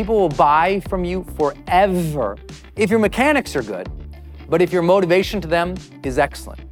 People 0.00 0.18
will 0.18 0.30
buy 0.30 0.80
from 0.88 1.04
you 1.04 1.26
forever 1.36 2.38
if 2.74 2.88
your 2.88 2.98
mechanics 2.98 3.54
are 3.54 3.62
good, 3.62 3.86
but 4.48 4.62
if 4.62 4.72
your 4.72 4.80
motivation 4.80 5.42
to 5.42 5.46
them 5.46 5.74
is 6.02 6.18
excellent. 6.18 6.62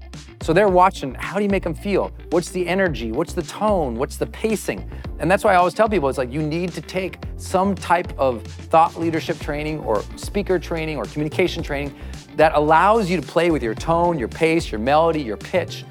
So 0.40 0.54
they're 0.54 0.70
watching 0.70 1.12
how 1.12 1.36
do 1.36 1.42
you 1.42 1.50
make 1.50 1.62
them 1.62 1.74
feel? 1.74 2.10
What's 2.30 2.48
the 2.48 2.66
energy? 2.66 3.12
What's 3.12 3.34
the 3.34 3.42
tone? 3.42 3.96
What's 3.96 4.16
the 4.16 4.24
pacing? 4.28 4.90
And 5.18 5.30
that's 5.30 5.44
why 5.44 5.52
I 5.52 5.56
always 5.56 5.74
tell 5.74 5.90
people 5.90 6.08
it's 6.08 6.16
like 6.16 6.32
you 6.32 6.40
need 6.40 6.72
to 6.72 6.80
take 6.80 7.18
some 7.36 7.74
type 7.74 8.18
of 8.18 8.44
thought 8.44 8.98
leadership 8.98 9.38
training 9.40 9.80
or 9.80 10.02
speaker 10.16 10.58
training 10.58 10.96
or 10.96 11.04
communication 11.04 11.62
training 11.62 11.94
that 12.36 12.54
allows 12.54 13.10
you 13.10 13.20
to 13.20 13.26
play 13.26 13.50
with 13.50 13.62
your 13.62 13.74
tone, 13.74 14.18
your 14.18 14.28
pace, 14.28 14.72
your 14.72 14.78
melody, 14.78 15.20
your 15.20 15.36
pitch, 15.36 15.84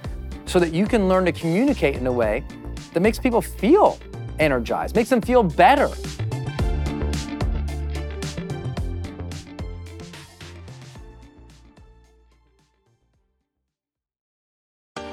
so 0.48 0.58
that 0.58 0.74
you 0.74 0.88
can 0.88 1.08
learn 1.08 1.24
to 1.26 1.32
communicate 1.32 1.98
in 1.98 2.08
a 2.08 2.12
way 2.12 2.44
that 2.94 3.02
makes 3.02 3.20
people 3.20 3.44
feel 3.44 4.00
energized, 4.40 4.96
makes 4.96 5.10
them 5.10 5.22
feel 5.22 5.44
better. 5.44 5.92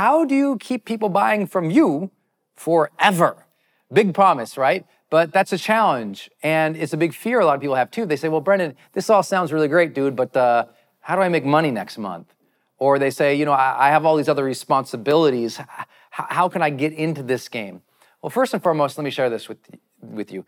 How 0.00 0.24
do 0.24 0.34
you 0.34 0.56
keep 0.56 0.86
people 0.86 1.10
buying 1.10 1.46
from 1.46 1.70
you 1.70 2.10
forever? 2.56 3.44
Big 3.92 4.14
promise, 4.14 4.56
right? 4.56 4.86
But 5.10 5.30
that's 5.30 5.52
a 5.52 5.58
challenge. 5.58 6.30
And 6.42 6.74
it's 6.74 6.94
a 6.94 6.96
big 6.96 7.12
fear 7.12 7.40
a 7.40 7.44
lot 7.44 7.56
of 7.56 7.60
people 7.60 7.76
have 7.76 7.90
too. 7.90 8.06
They 8.06 8.16
say, 8.16 8.30
well, 8.30 8.40
Brendon, 8.40 8.76
this 8.94 9.10
all 9.10 9.22
sounds 9.22 9.52
really 9.52 9.68
great, 9.68 9.92
dude, 9.92 10.16
but 10.16 10.34
uh, 10.34 10.64
how 11.00 11.16
do 11.16 11.20
I 11.20 11.28
make 11.28 11.44
money 11.44 11.70
next 11.70 11.98
month? 11.98 12.32
Or 12.78 12.98
they 12.98 13.10
say, 13.10 13.34
you 13.34 13.44
know, 13.44 13.52
I, 13.52 13.88
I 13.88 13.90
have 13.90 14.06
all 14.06 14.16
these 14.16 14.30
other 14.30 14.42
responsibilities. 14.42 15.60
H- 15.60 15.66
how 16.08 16.48
can 16.48 16.62
I 16.62 16.70
get 16.70 16.94
into 16.94 17.22
this 17.22 17.50
game? 17.50 17.82
Well, 18.22 18.30
first 18.30 18.54
and 18.54 18.62
foremost, 18.62 18.96
let 18.96 19.04
me 19.04 19.10
share 19.10 19.28
this 19.28 19.50
with, 19.50 19.58
with 20.00 20.32
you. 20.32 20.46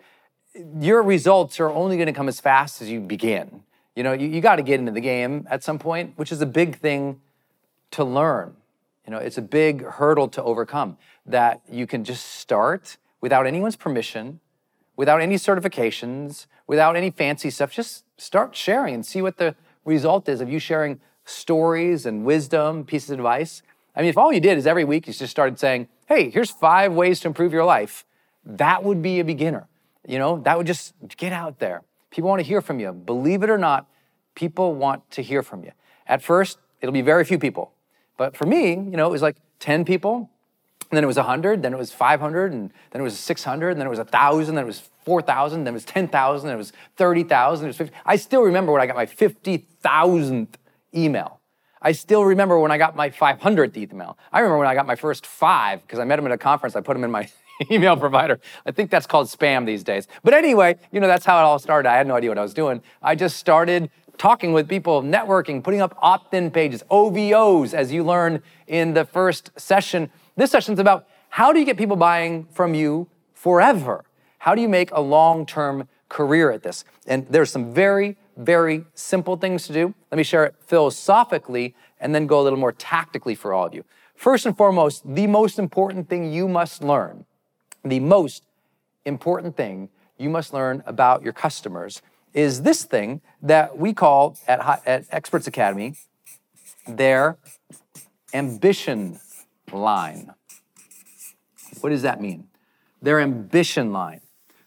Your 0.80 1.02
results 1.02 1.60
are 1.60 1.68
only 1.68 1.98
going 1.98 2.06
to 2.06 2.14
come 2.14 2.28
as 2.28 2.40
fast 2.40 2.80
as 2.80 2.88
you 2.88 3.00
begin. 3.00 3.64
You 3.96 4.02
know, 4.02 4.14
you, 4.14 4.28
you 4.28 4.40
got 4.40 4.56
to 4.56 4.62
get 4.62 4.80
into 4.80 4.92
the 4.92 5.02
game 5.02 5.46
at 5.50 5.62
some 5.62 5.78
point, 5.78 6.14
which 6.16 6.32
is 6.32 6.40
a 6.40 6.46
big 6.46 6.78
thing 6.78 7.20
to 7.90 8.02
learn. 8.02 8.56
You 9.06 9.10
know, 9.10 9.18
it's 9.18 9.38
a 9.38 9.42
big 9.42 9.84
hurdle 9.84 10.28
to 10.28 10.42
overcome 10.42 10.96
that 11.26 11.60
you 11.70 11.86
can 11.86 12.04
just 12.04 12.24
start 12.24 12.98
without 13.20 13.46
anyone's 13.46 13.76
permission, 13.76 14.40
without 14.96 15.20
any 15.20 15.36
certifications, 15.36 16.46
without 16.66 16.96
any 16.96 17.10
fancy 17.10 17.50
stuff. 17.50 17.72
Just 17.72 18.04
start 18.16 18.54
sharing 18.54 18.94
and 18.94 19.04
see 19.04 19.22
what 19.22 19.38
the 19.38 19.54
result 19.84 20.28
is 20.28 20.40
of 20.40 20.48
you 20.48 20.58
sharing 20.58 21.00
stories 21.24 22.06
and 22.06 22.24
wisdom, 22.24 22.84
pieces 22.84 23.10
of 23.10 23.18
advice. 23.18 23.62
I 23.94 24.00
mean, 24.00 24.10
if 24.10 24.18
all 24.18 24.32
you 24.32 24.40
did 24.40 24.58
is 24.58 24.66
every 24.66 24.84
week 24.84 25.06
you 25.06 25.12
just 25.12 25.30
started 25.30 25.58
saying, 25.58 25.88
hey, 26.06 26.30
here's 26.30 26.50
five 26.50 26.92
ways 26.92 27.20
to 27.20 27.28
improve 27.28 27.52
your 27.52 27.64
life, 27.64 28.04
that 28.44 28.82
would 28.82 29.02
be 29.02 29.20
a 29.20 29.24
beginner. 29.24 29.68
You 30.06 30.18
know, 30.18 30.38
that 30.40 30.56
would 30.56 30.66
just 30.66 30.94
get 31.16 31.32
out 31.32 31.58
there. 31.58 31.82
People 32.10 32.28
want 32.28 32.40
to 32.40 32.46
hear 32.46 32.60
from 32.60 32.80
you. 32.80 32.92
Believe 32.92 33.42
it 33.42 33.50
or 33.50 33.58
not, 33.58 33.88
People 34.34 34.74
want 34.74 35.10
to 35.12 35.22
hear 35.22 35.42
from 35.42 35.62
you. 35.64 35.72
At 36.06 36.22
first, 36.22 36.58
it'll 36.80 36.92
be 36.92 37.02
very 37.02 37.24
few 37.24 37.38
people. 37.38 37.72
But 38.16 38.36
for 38.36 38.46
me, 38.46 38.70
you 38.70 38.96
know, 38.96 39.06
it 39.06 39.10
was 39.10 39.22
like 39.22 39.36
10 39.60 39.84
people, 39.84 40.30
and 40.90 40.96
then 40.96 41.04
it 41.04 41.06
was 41.06 41.16
100, 41.16 41.62
then 41.62 41.72
it 41.72 41.78
was 41.78 41.92
500, 41.92 42.52
and 42.52 42.70
then 42.90 43.00
it 43.00 43.04
was 43.04 43.18
600, 43.18 43.70
and 43.70 43.80
then 43.80 43.86
it 43.86 43.90
was 43.90 43.98
1,000, 43.98 44.54
then 44.54 44.64
it 44.64 44.66
was 44.66 44.82
4,000, 45.04 45.64
then 45.64 45.72
it 45.72 45.74
was 45.74 45.84
10,000, 45.84 46.46
then 46.46 46.54
it 46.54 46.58
was 46.58 46.72
30,000, 46.96 47.64
it 47.64 47.68
was 47.68 47.76
50. 47.76 47.94
I 48.04 48.16
still 48.16 48.42
remember 48.42 48.72
when 48.72 48.82
I 48.82 48.86
got 48.86 48.96
my 48.96 49.06
50,000th 49.06 50.48
email. 50.94 51.40
I 51.80 51.92
still 51.92 52.24
remember 52.24 52.58
when 52.58 52.70
I 52.70 52.78
got 52.78 52.94
my 52.94 53.10
500th 53.10 53.76
email. 53.76 54.16
I 54.32 54.40
remember 54.40 54.58
when 54.58 54.68
I 54.68 54.74
got 54.74 54.86
my 54.86 54.94
first 54.94 55.26
five, 55.26 55.82
because 55.82 55.98
I 55.98 56.04
met 56.04 56.18
him 56.18 56.26
at 56.26 56.32
a 56.32 56.38
conference, 56.38 56.76
I 56.76 56.80
put 56.80 56.96
him 56.96 57.04
in 57.04 57.10
my 57.10 57.28
email 57.70 57.96
provider. 57.96 58.38
I 58.66 58.70
think 58.70 58.90
that's 58.90 59.06
called 59.06 59.26
spam 59.28 59.66
these 59.66 59.82
days. 59.82 60.06
But 60.22 60.34
anyway, 60.34 60.76
you 60.92 61.00
know, 61.00 61.08
that's 61.08 61.24
how 61.24 61.38
it 61.38 61.42
all 61.42 61.58
started. 61.58 61.88
I 61.88 61.96
had 61.96 62.06
no 62.06 62.14
idea 62.14 62.30
what 62.30 62.38
I 62.38 62.42
was 62.42 62.54
doing. 62.54 62.82
I 63.02 63.14
just 63.14 63.36
started 63.36 63.90
talking 64.22 64.52
with 64.52 64.68
people, 64.68 65.02
networking, 65.02 65.60
putting 65.64 65.80
up 65.80 65.98
opt 66.00 66.32
in 66.32 66.48
pages, 66.48 66.84
OVOs, 66.92 67.74
as 67.74 67.92
you 67.92 68.04
learned 68.04 68.40
in 68.68 68.94
the 68.94 69.04
first 69.04 69.50
session. 69.56 70.08
This 70.36 70.52
session 70.52 70.74
is 70.74 70.78
about 70.78 71.08
how 71.28 71.52
do 71.52 71.58
you 71.58 71.66
get 71.66 71.76
people 71.76 71.96
buying 71.96 72.46
from 72.52 72.72
you 72.72 73.08
forever? 73.34 74.04
How 74.38 74.54
do 74.54 74.62
you 74.62 74.68
make 74.68 74.92
a 74.92 75.00
long 75.00 75.44
term 75.44 75.88
career 76.08 76.52
at 76.52 76.62
this? 76.62 76.84
And 77.04 77.26
there's 77.30 77.50
some 77.50 77.74
very, 77.74 78.16
very 78.36 78.84
simple 78.94 79.36
things 79.36 79.66
to 79.66 79.72
do. 79.72 79.92
Let 80.12 80.18
me 80.18 80.22
share 80.22 80.44
it 80.44 80.54
philosophically 80.60 81.74
and 81.98 82.14
then 82.14 82.28
go 82.28 82.40
a 82.40 82.44
little 82.44 82.60
more 82.60 82.70
tactically 82.70 83.34
for 83.34 83.52
all 83.52 83.66
of 83.66 83.74
you. 83.74 83.84
First 84.14 84.46
and 84.46 84.56
foremost, 84.56 85.02
the 85.04 85.26
most 85.26 85.58
important 85.58 86.08
thing 86.08 86.32
you 86.32 86.46
must 86.46 86.84
learn, 86.84 87.24
the 87.84 87.98
most 87.98 88.44
important 89.04 89.56
thing 89.56 89.88
you 90.16 90.30
must 90.30 90.52
learn 90.52 90.84
about 90.86 91.24
your 91.24 91.32
customers 91.32 92.02
is 92.34 92.62
this 92.62 92.84
thing 92.84 93.20
that 93.40 93.78
we 93.78 93.92
call 93.92 94.36
at, 94.48 94.82
at 94.86 95.04
Experts 95.10 95.46
Academy 95.46 95.94
their 96.86 97.38
ambition 98.34 99.20
line. 99.72 100.34
What 101.80 101.90
does 101.90 102.02
that 102.02 102.20
mean? 102.20 102.48
Their 103.00 103.20
ambition 103.20 103.92
line. 103.92 104.20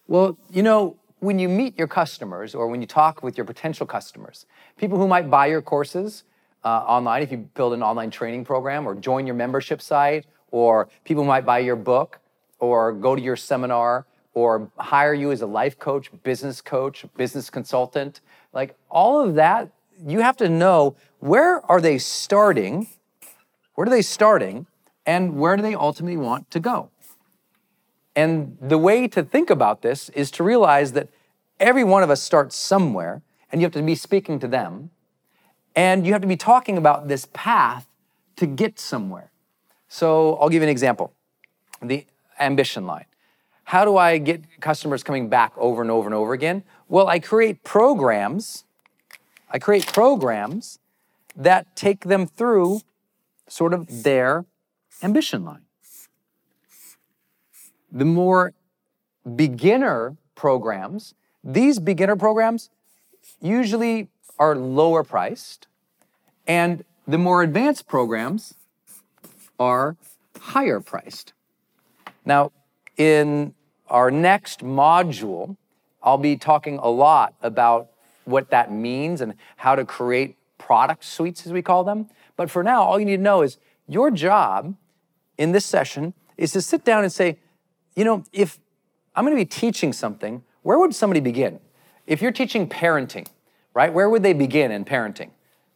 Well, 0.08 0.38
you 0.52 0.64
know, 0.64 0.98
when 1.20 1.40
you 1.40 1.50
meet 1.50 1.78
your 1.78 1.88
customers 1.88 2.54
or 2.54 2.68
when 2.68 2.82
you 2.82 2.88
talk 2.88 3.24
with 3.24 3.38
your 3.38 3.46
potential 3.46 3.86
customers, 3.86 4.46
people 4.78 4.98
who 4.98 5.08
might 5.08 5.30
buy 5.30 5.48
your 5.48 5.62
courses 5.62 6.24
uh, 6.64 6.68
online, 6.68 7.22
if 7.22 7.32
you 7.32 7.38
build 7.38 7.74
an 7.74 7.84
online 7.84 8.12
training 8.12 8.46
program 8.46 8.88
or 8.88 8.96
join 8.96 9.26
your 9.26 9.36
membership 9.36 9.82
site, 9.82 10.26
or 10.52 10.88
people 11.04 11.24
who 11.24 11.28
might 11.28 11.46
buy 11.46 11.60
your 11.60 11.76
book 11.76 12.20
or 12.60 12.94
go 12.94 13.16
to 13.16 13.22
your 13.22 13.36
seminar 13.36 14.06
or 14.36 14.70
hire 14.78 15.14
you 15.14 15.32
as 15.32 15.42
a 15.42 15.48
life 15.48 15.80
coach, 15.80 16.12
business 16.22 16.62
coach, 16.62 17.06
business 17.18 17.50
consultant, 17.50 18.22
like 18.54 18.76
all 18.92 19.20
of 19.20 19.36
that, 19.36 19.72
you 20.06 20.20
have 20.20 20.38
to 20.38 20.50
know 20.50 20.96
where 21.20 21.66
are 21.72 21.82
they 21.82 21.98
starting? 21.98 22.88
Where 23.74 23.88
are 23.88 23.90
they 23.90 24.02
starting? 24.02 24.68
And 25.06 25.38
where 25.38 25.56
do 25.56 25.64
they 25.64 25.74
ultimately 25.74 26.18
want 26.18 26.52
to 26.52 26.60
go? 26.60 26.90
And 28.16 28.58
the 28.62 28.78
way 28.78 29.08
to 29.08 29.24
think 29.24 29.50
about 29.50 29.82
this 29.82 30.10
is 30.10 30.30
to 30.32 30.44
realize 30.44 30.92
that 30.92 31.10
every 31.60 31.84
one 31.84 32.04
of 32.04 32.10
us 32.10 32.22
starts 32.22 32.56
somewhere, 32.56 33.22
and 33.52 33.62
you 33.62 33.66
have 33.66 33.74
to 33.74 33.82
be 33.82 33.96
speaking 33.96 34.40
to 34.40 34.48
them, 34.48 34.92
and 35.76 36.06
you 36.06 36.12
have 36.12 36.22
to 36.22 36.28
be 36.28 36.38
talking 36.38 36.78
about 36.78 37.08
this 37.08 37.28
path 37.34 37.88
to 38.36 38.46
get 38.46 38.80
somewhere. 38.80 39.32
So 39.88 40.36
I'll 40.36 40.50
give 40.50 40.62
you 40.62 40.68
an 40.68 40.70
example 40.70 41.14
the 41.82 42.06
ambition 42.40 42.86
line. 42.86 43.06
How 43.66 43.86
do 43.86 43.98
I 43.98 44.18
get 44.18 44.62
customers 44.62 45.04
coming 45.04 45.30
back 45.30 45.54
over 45.58 45.82
and 45.82 45.92
over 45.92 46.08
and 46.08 46.14
over 46.14 46.34
again? 46.34 46.64
Well, 46.88 47.08
I 47.08 47.20
create 47.20 47.64
programs. 47.64 48.64
I 49.50 49.60
create 49.60 49.86
programs 49.88 50.80
that 51.36 51.76
take 51.76 52.06
them 52.06 52.26
through 52.26 52.82
sort 53.48 53.74
of 53.74 54.04
their 54.04 54.46
ambition 55.04 55.44
line 55.44 55.66
the 57.96 58.06
more 58.06 58.54
beginner 59.36 60.18
programs, 60.36 61.16
these 61.44 61.80
beginner 61.80 62.18
programs 62.18 62.70
usually 63.42 64.10
are 64.38 64.54
lower 64.56 65.04
priced, 65.04 65.68
and 66.46 66.84
the 67.08 67.18
more 67.18 67.42
advanced 67.42 67.88
programs 67.88 68.56
are 69.58 69.96
higher 70.40 70.82
priced. 70.82 71.32
Now, 72.26 72.52
in 72.98 73.54
our 73.88 74.12
next 74.12 74.62
module, 74.62 75.58
I'll 76.02 76.18
be 76.18 76.38
talking 76.38 76.78
a 76.78 76.90
lot 76.90 77.34
about 77.42 77.90
what 78.26 78.50
that 78.50 78.72
means 78.72 79.22
and 79.22 79.36
how 79.58 79.76
to 79.76 79.86
create 79.86 80.38
product 80.58 81.04
suites, 81.04 81.46
as 81.46 81.54
we 81.54 81.62
call 81.62 81.84
them. 81.84 82.10
But 82.36 82.50
for 82.50 82.64
now, 82.64 82.84
all 82.84 83.00
you 83.00 83.06
need 83.06 83.18
to 83.18 83.22
know 83.22 83.42
is 83.42 83.58
your 83.88 84.12
job 84.12 84.76
in 85.38 85.52
this 85.52 85.66
session 85.66 86.14
is 86.38 86.52
to 86.54 86.62
sit 86.62 86.84
down 86.84 87.04
and 87.04 87.12
say, 87.12 87.38
you 87.96 88.04
know, 88.04 88.24
if 88.34 88.60
I'm 89.16 89.24
going 89.26 89.38
to 89.38 89.42
be 89.42 89.46
teaching 89.46 89.94
something, 89.94 90.44
where 90.64 90.80
would 90.80 90.94
somebody 90.94 91.20
begin? 91.20 91.60
If 92.08 92.22
you're 92.22 92.32
teaching 92.32 92.68
parenting, 92.68 93.28
right, 93.74 93.94
where 93.94 94.10
would 94.10 94.24
they 94.24 94.34
begin 94.34 94.72
in 94.72 94.86
parenting? 94.86 95.30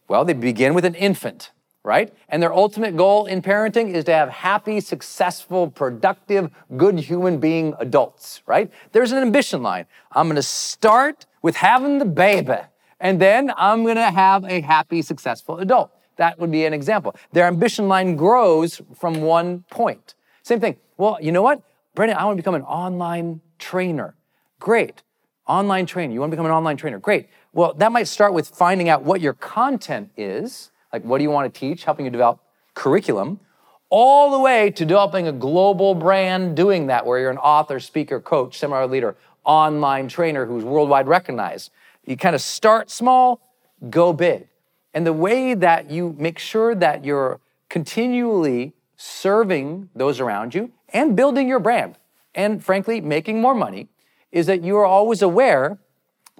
Well, 0.08 0.24
they 0.24 0.32
begin 0.32 0.74
with 0.74 0.84
an 0.84 0.94
infant, 0.94 1.52
right? 1.82 2.12
And 2.28 2.42
their 2.42 2.52
ultimate 2.52 2.96
goal 2.96 3.26
in 3.26 3.42
parenting 3.42 3.94
is 3.94 4.04
to 4.04 4.12
have 4.12 4.28
happy, 4.28 4.80
successful, 4.80 5.70
productive, 5.70 6.50
good 6.76 6.98
human 6.98 7.38
being 7.38 7.74
adults, 7.78 8.42
right? 8.46 8.70
There's 8.92 9.12
an 9.12 9.18
ambition 9.18 9.62
line. 9.62 9.86
I'm 10.12 10.26
going 10.26 10.36
to 10.36 10.42
start 10.42 11.26
with 11.42 11.56
having 11.56 11.98
the 11.98 12.04
baby, 12.04 12.58
and 13.00 13.20
then 13.20 13.50
I'm 13.56 13.84
going 13.84 13.96
to 13.96 14.10
have 14.10 14.44
a 14.44 14.60
happy, 14.60 15.02
successful 15.02 15.58
adult. 15.58 15.90
That 16.16 16.38
would 16.38 16.50
be 16.50 16.66
an 16.66 16.74
example. 16.74 17.16
Their 17.32 17.46
ambition 17.46 17.88
line 17.88 18.14
grows 18.14 18.82
from 18.94 19.22
one 19.22 19.64
point. 19.70 20.14
Same 20.42 20.60
thing. 20.60 20.76
Well, 20.98 21.16
you 21.20 21.32
know 21.32 21.40
what? 21.40 21.62
Brendon, 21.94 22.18
I 22.18 22.24
want 22.26 22.36
to 22.36 22.42
become 22.42 22.54
an 22.54 22.62
online 22.62 23.40
trainer. 23.58 24.14
Great. 24.58 25.02
Online 25.46 25.86
trainer. 25.86 26.12
You 26.12 26.20
want 26.20 26.30
to 26.30 26.36
become 26.36 26.46
an 26.46 26.52
online 26.52 26.76
trainer. 26.76 26.98
Great. 26.98 27.28
Well, 27.54 27.72
that 27.74 27.90
might 27.90 28.06
start 28.06 28.34
with 28.34 28.48
finding 28.48 28.90
out 28.90 29.02
what 29.02 29.22
your 29.22 29.32
content 29.32 30.10
is. 30.16 30.70
Like, 30.92 31.04
what 31.04 31.18
do 31.18 31.24
you 31.24 31.30
want 31.30 31.52
to 31.52 31.58
teach? 31.58 31.84
Helping 31.84 32.04
you 32.04 32.10
develop 32.10 32.40
curriculum. 32.74 33.40
All 33.88 34.30
the 34.30 34.38
way 34.38 34.70
to 34.70 34.84
developing 34.84 35.26
a 35.26 35.32
global 35.32 35.94
brand 35.94 36.56
doing 36.56 36.86
that, 36.86 37.04
where 37.06 37.18
you're 37.18 37.30
an 37.30 37.38
author, 37.38 37.80
speaker, 37.80 38.20
coach, 38.20 38.56
seminar 38.56 38.86
leader, 38.86 39.16
online 39.44 40.08
trainer 40.08 40.46
who's 40.46 40.64
worldwide 40.64 41.08
recognized. 41.08 41.70
You 42.04 42.16
kind 42.16 42.34
of 42.34 42.40
start 42.40 42.90
small, 42.90 43.40
go 43.88 44.12
big. 44.12 44.48
And 44.94 45.06
the 45.06 45.12
way 45.12 45.54
that 45.54 45.90
you 45.90 46.14
make 46.18 46.38
sure 46.38 46.74
that 46.74 47.04
you're 47.04 47.40
continually 47.68 48.74
serving 48.96 49.88
those 49.94 50.20
around 50.20 50.54
you 50.54 50.72
and 50.90 51.16
building 51.16 51.48
your 51.48 51.60
brand 51.60 51.96
and 52.34 52.62
frankly 52.64 53.00
making 53.00 53.40
more 53.40 53.54
money 53.54 53.88
is 54.30 54.46
that 54.46 54.62
you 54.62 54.76
are 54.76 54.84
always 54.84 55.22
aware 55.22 55.78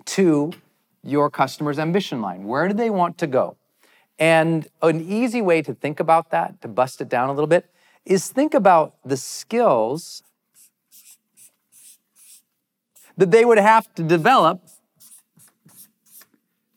to 0.05 0.53
your 1.03 1.31
customer's 1.31 1.79
ambition 1.79 2.21
line. 2.21 2.45
Where 2.45 2.69
do 2.69 2.75
they 2.75 2.91
want 2.91 3.19
to 3.19 3.27
go? 3.27 3.57
And 4.21 4.69
an 4.83 5.01
easy 5.01 5.43
way 5.43 5.63
to 5.63 5.75
think 5.75 5.99
about 5.99 6.31
that, 6.31 6.61
to 6.63 6.69
bust 6.69 7.01
it 7.01 7.09
down 7.09 7.29
a 7.29 7.33
little 7.33 7.49
bit, 7.49 7.69
is 8.05 8.29
think 8.29 8.55
about 8.55 8.95
the 9.05 9.17
skills 9.17 10.23
that 13.17 13.31
they 13.31 13.45
would 13.45 13.59
have 13.59 13.93
to 13.95 14.03
develop 14.03 14.63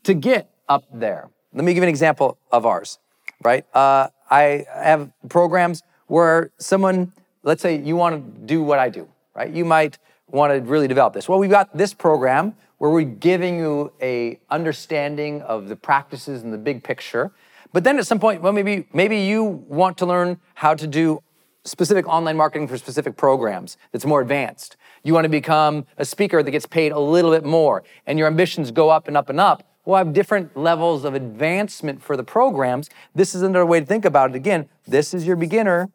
to 0.04 0.14
get 0.14 0.50
up 0.68 0.86
there. 0.92 1.30
Let 1.54 1.64
me 1.64 1.74
give 1.74 1.84
an 1.84 1.90
example 1.90 2.38
of 2.52 2.66
ours, 2.66 2.98
right? 3.44 3.66
Uh, 3.76 4.08
I 4.32 4.66
have 4.74 5.12
programs 5.30 5.84
where 6.08 6.52
someone 6.58 7.14
let's 7.44 7.62
say 7.62 7.78
you 7.78 7.96
want 7.96 8.16
to 8.16 8.46
do 8.46 8.64
what 8.64 8.80
I 8.80 8.90
do, 8.90 9.08
right? 9.36 9.52
You 9.52 9.66
might 9.66 9.98
want 10.30 10.54
to 10.54 10.62
really 10.62 10.88
develop 10.88 11.14
this. 11.14 11.30
Well, 11.30 11.40
we've 11.40 11.52
got 11.52 11.76
this 11.78 11.94
program 11.94 12.56
where 12.84 12.92
we're 12.92 13.02
giving 13.02 13.58
you 13.60 13.94
a 14.02 14.38
understanding 14.50 15.42
of 15.44 15.70
the 15.70 15.76
practices 15.76 16.44
and 16.44 16.52
the 16.52 16.58
big 16.58 16.84
picture. 16.84 17.32
But 17.72 17.86
then 17.86 17.98
at 17.98 18.06
some 18.06 18.20
point, 18.20 18.42
well, 18.42 18.52
maybe 18.52 18.88
maybe 18.92 19.22
you 19.22 19.46
want 19.70 19.98
to 20.00 20.06
learn 20.06 20.38
how 20.56 20.74
to 20.74 20.86
do 20.86 21.24
specific 21.64 22.06
online 22.10 22.36
marketing 22.36 22.68
for 22.68 22.78
specific 22.78 23.16
programs 23.16 23.78
that's 23.94 24.06
more 24.06 24.20
advanced. 24.20 24.76
You 25.02 25.14
want 25.14 25.24
to 25.24 25.30
become 25.30 25.86
a 25.98 26.04
speaker 26.04 26.44
that 26.44 26.52
gets 26.52 26.66
paid 26.66 26.92
a 26.92 27.00
little 27.00 27.32
bit 27.32 27.46
more, 27.46 27.86
and 28.06 28.20
your 28.20 28.28
ambitions 28.28 28.70
go 28.70 28.90
up 28.90 29.08
and 29.08 29.16
up 29.16 29.30
and 29.30 29.40
up. 29.40 29.64
We'll 29.86 29.96
have 29.96 30.12
different 30.12 30.58
levels 30.58 31.06
of 31.06 31.14
advancement 31.14 32.04
for 32.04 32.18
the 32.18 32.24
programs. 32.26 32.90
This 33.16 33.34
is 33.34 33.44
another 33.44 33.66
way 33.66 33.80
to 33.80 33.86
think 33.86 34.04
about 34.04 34.32
it. 34.32 34.36
Again, 34.36 34.68
this 34.86 35.14
is 35.14 35.26
your 35.26 35.38
beginner, 35.38 35.90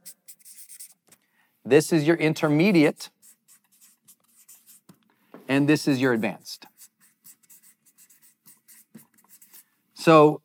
this 1.66 1.92
is 1.92 2.06
your 2.06 2.16
intermediate, 2.16 3.10
and 5.48 5.68
this 5.68 5.86
is 5.86 6.00
your 6.00 6.14
advanced. 6.14 6.64
So, 10.08 10.40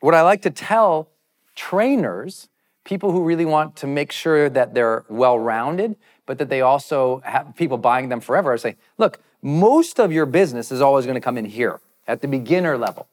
what 0.00 0.14
I 0.14 0.20
like 0.20 0.42
to 0.42 0.50
tell 0.50 1.08
trainers, 1.54 2.50
people 2.84 3.10
who 3.10 3.24
really 3.24 3.46
want 3.46 3.74
to 3.76 3.86
make 3.86 4.12
sure 4.12 4.50
that 4.50 4.74
they're 4.74 5.06
well 5.08 5.38
rounded, 5.38 5.96
but 6.26 6.36
that 6.36 6.50
they 6.50 6.60
also 6.60 7.22
have 7.24 7.56
people 7.56 7.78
buying 7.78 8.10
them 8.10 8.20
forever, 8.20 8.52
I 8.52 8.56
say, 8.56 8.76
look, 8.98 9.18
most 9.40 9.98
of 9.98 10.12
your 10.12 10.26
business 10.26 10.70
is 10.70 10.82
always 10.82 11.06
going 11.06 11.14
to 11.14 11.22
come 11.22 11.38
in 11.38 11.46
here 11.46 11.80
at 12.06 12.20
the 12.20 12.28
beginner 12.28 12.76
level. 12.76 13.08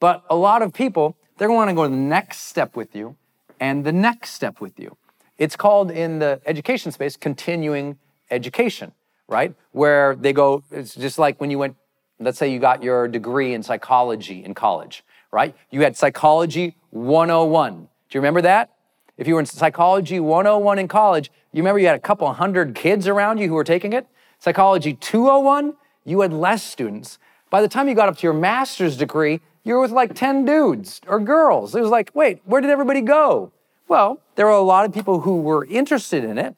But 0.00 0.24
a 0.28 0.34
lot 0.34 0.62
of 0.62 0.72
people, 0.72 1.16
they're 1.38 1.46
going 1.46 1.58
to 1.58 1.58
want 1.58 1.70
to 1.70 1.74
go 1.76 1.84
to 1.84 1.90
the 1.90 2.10
next 2.10 2.38
step 2.38 2.74
with 2.74 2.96
you 2.96 3.14
and 3.60 3.84
the 3.84 3.92
next 3.92 4.30
step 4.30 4.60
with 4.60 4.80
you. 4.80 4.96
It's 5.38 5.54
called 5.54 5.92
in 5.92 6.18
the 6.18 6.40
education 6.44 6.90
space 6.90 7.16
continuing 7.16 7.98
education, 8.32 8.90
right? 9.28 9.54
Where 9.70 10.16
they 10.16 10.32
go, 10.32 10.64
it's 10.72 10.96
just 10.96 11.20
like 11.20 11.40
when 11.40 11.52
you 11.52 11.58
went, 11.58 11.76
let's 12.18 12.36
say 12.36 12.52
you 12.52 12.58
got 12.58 12.82
your 12.82 13.06
degree 13.06 13.54
in 13.54 13.62
psychology 13.62 14.44
in 14.44 14.52
college, 14.52 15.04
right? 15.30 15.54
You 15.70 15.82
had 15.82 15.96
psychology 15.96 16.76
101. 16.90 17.74
Do 17.76 17.88
you 18.10 18.20
remember 18.20 18.42
that? 18.42 18.70
If 19.16 19.26
you 19.26 19.34
were 19.34 19.40
in 19.40 19.46
psychology 19.46 20.20
101 20.20 20.78
in 20.78 20.88
college, 20.88 21.30
you 21.52 21.62
remember 21.62 21.78
you 21.78 21.86
had 21.86 21.96
a 21.96 22.00
couple 22.00 22.30
hundred 22.32 22.74
kids 22.74 23.08
around 23.08 23.38
you 23.38 23.48
who 23.48 23.54
were 23.54 23.64
taking 23.64 23.92
it? 23.92 24.06
Psychology 24.38 24.92
201, 24.94 25.74
you 26.04 26.20
had 26.20 26.32
less 26.32 26.62
students. 26.62 27.18
By 27.48 27.62
the 27.62 27.68
time 27.68 27.88
you 27.88 27.94
got 27.94 28.08
up 28.08 28.18
to 28.18 28.22
your 28.22 28.34
master's 28.34 28.96
degree, 28.96 29.40
you 29.64 29.74
were 29.74 29.80
with 29.80 29.90
like 29.90 30.14
10 30.14 30.44
dudes 30.44 31.00
or 31.06 31.18
girls. 31.18 31.74
It 31.74 31.80
was 31.80 31.90
like, 31.90 32.10
wait, 32.14 32.40
where 32.44 32.60
did 32.60 32.70
everybody 32.70 33.00
go? 33.00 33.52
Well, 33.88 34.20
there 34.34 34.46
were 34.46 34.52
a 34.52 34.60
lot 34.60 34.84
of 34.84 34.92
people 34.92 35.20
who 35.20 35.40
were 35.40 35.64
interested 35.64 36.24
in 36.24 36.38
it, 36.38 36.54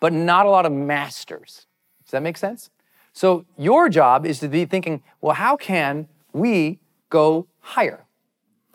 but 0.00 0.12
not 0.12 0.46
a 0.46 0.50
lot 0.50 0.66
of 0.66 0.72
masters. 0.72 1.66
Does 2.04 2.10
that 2.10 2.22
make 2.22 2.36
sense? 2.36 2.70
So 3.12 3.44
your 3.56 3.88
job 3.88 4.26
is 4.26 4.40
to 4.40 4.48
be 4.48 4.64
thinking, 4.64 5.02
well, 5.20 5.34
how 5.34 5.56
can 5.56 6.08
we 6.32 6.80
go 7.10 7.46
higher? 7.62 8.04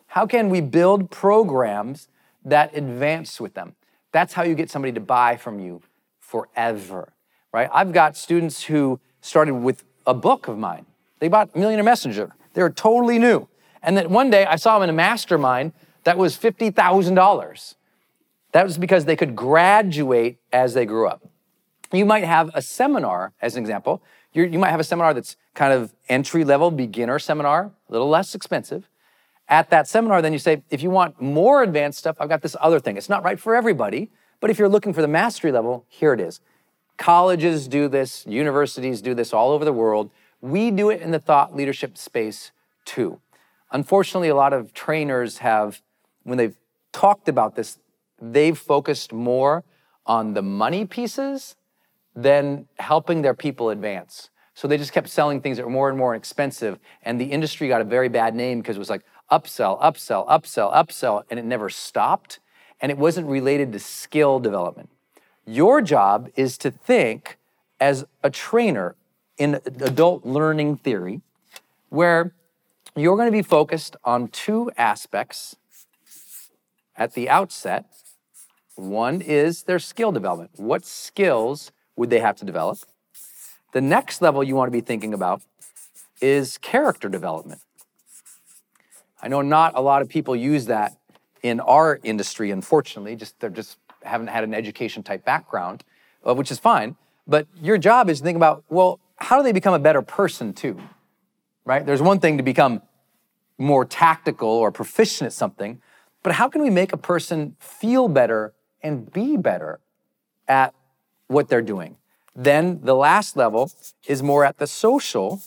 How 0.07 0.25
can 0.25 0.49
we 0.49 0.61
build 0.61 1.11
programs 1.11 2.07
that 2.43 2.75
advance 2.75 3.39
with 3.39 3.53
them? 3.53 3.75
That's 4.11 4.33
how 4.33 4.43
you 4.43 4.55
get 4.55 4.69
somebody 4.69 4.93
to 4.93 4.99
buy 4.99 5.35
from 5.35 5.59
you 5.59 5.81
forever, 6.19 7.13
right? 7.53 7.69
I've 7.73 7.93
got 7.93 8.17
students 8.17 8.63
who 8.63 8.99
started 9.21 9.53
with 9.53 9.83
a 10.05 10.13
book 10.13 10.47
of 10.47 10.57
mine. 10.57 10.85
They 11.19 11.27
bought 11.27 11.55
Millionaire 11.55 11.83
Messenger. 11.83 12.33
They 12.53 12.61
were 12.61 12.69
totally 12.69 13.19
new. 13.19 13.47
And 13.83 13.95
then 13.95 14.09
one 14.09 14.29
day 14.29 14.45
I 14.45 14.55
saw 14.55 14.75
them 14.79 14.83
in 14.83 14.89
a 14.89 14.97
mastermind 14.97 15.73
that 16.03 16.17
was 16.17 16.37
$50,000. 16.37 17.75
That 18.53 18.63
was 18.63 18.77
because 18.77 19.05
they 19.05 19.15
could 19.15 19.35
graduate 19.35 20.37
as 20.51 20.73
they 20.73 20.85
grew 20.85 21.07
up. 21.07 21.27
You 21.91 22.05
might 22.05 22.23
have 22.23 22.49
a 22.53 22.61
seminar, 22.61 23.33
as 23.41 23.55
an 23.55 23.61
example. 23.61 24.01
You're, 24.37 24.45
you 24.45 24.59
might 24.59 24.69
have 24.69 24.79
a 24.79 24.83
seminar 24.83 25.15
that's 25.15 25.35
kind 25.55 25.73
of 25.73 25.95
entry 26.07 26.43
level, 26.43 26.69
beginner 26.69 27.17
seminar, 27.17 27.71
a 27.89 27.91
little 27.91 28.07
less 28.07 28.35
expensive. 28.35 28.87
At 29.49 29.71
that 29.71 29.87
seminar, 29.87 30.21
then 30.21 30.31
you 30.31 30.37
say, 30.37 30.61
if 30.69 30.83
you 30.83 30.91
want 30.91 31.19
more 31.19 31.63
advanced 31.63 31.97
stuff, 31.97 32.17
I've 32.19 32.29
got 32.29 32.43
this 32.43 32.55
other 32.61 32.79
thing. 32.79 32.97
It's 32.97 33.09
not 33.09 33.23
right 33.23 33.39
for 33.39 33.55
everybody, 33.55 34.11
but 34.39 34.51
if 34.51 34.59
you're 34.59 34.69
looking 34.69 34.93
for 34.93 35.01
the 35.01 35.07
mastery 35.07 35.51
level, 35.51 35.85
here 35.87 36.13
it 36.13 36.19
is. 36.19 36.39
Colleges 36.97 37.67
do 37.67 37.87
this, 37.87 38.27
universities 38.27 39.01
do 39.01 39.15
this 39.15 39.33
all 39.33 39.49
over 39.49 39.65
the 39.65 39.73
world. 39.73 40.11
We 40.39 40.69
do 40.69 40.91
it 40.91 41.01
in 41.01 41.09
the 41.09 41.19
thought 41.19 41.55
leadership 41.55 41.97
space 41.97 42.51
too. 42.85 43.19
Unfortunately, 43.71 44.29
a 44.29 44.35
lot 44.35 44.53
of 44.53 44.71
trainers 44.71 45.39
have, 45.39 45.81
when 46.21 46.37
they've 46.37 46.57
talked 46.91 47.27
about 47.27 47.55
this, 47.55 47.79
they've 48.21 48.57
focused 48.57 49.11
more 49.11 49.63
on 50.05 50.35
the 50.35 50.43
money 50.43 50.85
pieces 50.85 51.55
than 52.17 52.67
helping 52.79 53.21
their 53.21 53.35
people 53.35 53.69
advance. 53.69 54.31
So 54.55 54.67
they 54.67 54.79
just 54.79 54.91
kept 54.91 55.07
selling 55.07 55.39
things 55.39 55.57
that 55.57 55.63
were 55.63 55.71
more 55.71 55.87
and 55.87 55.95
more 55.95 56.15
expensive, 56.15 56.79
and 57.03 57.21
the 57.21 57.25
industry 57.25 57.67
got 57.67 57.79
a 57.79 57.83
very 57.83 58.09
bad 58.09 58.33
name 58.33 58.59
because 58.59 58.75
it 58.75 58.79
was 58.79 58.89
like 58.89 59.03
upsell, 59.31 59.79
upsell, 59.79 60.27
upsell, 60.27 60.73
upsell, 60.73 61.23
and 61.29 61.39
it 61.39 61.45
never 61.45 61.69
stopped, 61.69 62.39
and 62.81 62.91
it 62.91 62.97
wasn't 62.97 63.27
related 63.27 63.71
to 63.71 63.79
skill 63.79 64.39
development. 64.39 64.89
Your 65.45 65.79
job 65.79 66.29
is 66.35 66.57
to 66.57 66.71
think 66.71 67.37
as 67.79 68.03
a 68.23 68.31
trainer 68.31 68.95
in 69.37 69.61
adult 69.65 70.25
learning 70.25 70.77
theory, 70.77 71.21
where 71.89 72.33
you're 72.95 73.15
going 73.15 73.27
to 73.27 73.31
be 73.31 73.43
focused 73.43 73.95
on 74.03 74.27
two 74.29 74.71
aspects 74.75 75.55
at 76.95 77.13
the 77.13 77.29
outset. 77.29 77.85
One 78.73 79.21
is 79.21 79.63
their 79.63 79.77
skill 79.77 80.11
development. 80.11 80.49
What 80.55 80.83
skills 80.83 81.71
would 81.97 82.09
they 82.09 82.19
have 82.19 82.37
to 82.37 82.45
develop? 82.45 82.79
The 83.73 83.81
next 83.81 84.21
level 84.21 84.43
you 84.43 84.55
want 84.55 84.67
to 84.67 84.71
be 84.71 84.81
thinking 84.81 85.13
about 85.13 85.41
is 86.21 86.57
character 86.59 87.09
development. 87.09 87.61
I 89.21 89.27
know 89.27 89.41
not 89.41 89.73
a 89.75 89.81
lot 89.81 90.01
of 90.01 90.07
people 90.07 90.35
use 90.35 90.67
that 90.67 90.95
in 91.43 91.59
our 91.59 91.99
industry, 92.03 92.51
unfortunately. 92.51 93.15
Just 93.15 93.39
they're 93.39 93.49
just 93.49 93.77
haven't 94.03 94.27
had 94.27 94.43
an 94.43 94.53
education 94.53 95.03
type 95.03 95.25
background, 95.25 95.83
uh, 96.25 96.33
which 96.33 96.51
is 96.51 96.59
fine. 96.59 96.95
But 97.27 97.47
your 97.61 97.77
job 97.77 98.09
is 98.09 98.19
to 98.19 98.23
think 98.23 98.37
about, 98.37 98.63
well, 98.69 98.99
how 99.17 99.37
do 99.37 99.43
they 99.43 99.51
become 99.51 99.73
a 99.73 99.79
better 99.79 100.01
person 100.01 100.53
too? 100.53 100.79
Right? 101.65 101.85
There's 101.85 102.01
one 102.01 102.19
thing 102.19 102.37
to 102.37 102.43
become 102.43 102.81
more 103.57 103.83
tactical 103.83 104.47
or 104.47 104.71
proficient 104.71 105.25
at 105.25 105.33
something, 105.33 105.81
but 106.23 106.33
how 106.33 106.47
can 106.47 106.61
we 106.61 106.69
make 106.69 106.93
a 106.93 106.97
person 106.97 107.55
feel 107.59 108.07
better 108.07 108.53
and 108.81 109.11
be 109.11 109.35
better 109.35 109.79
at 110.47 110.73
what 111.27 111.47
they're 111.47 111.61
doing? 111.61 111.97
Then 112.35 112.81
the 112.83 112.95
last 112.95 113.35
level 113.35 113.71
is 114.05 114.21
more 114.21 114.45
at 114.45 114.57
the 114.57 114.67
social 114.67 115.41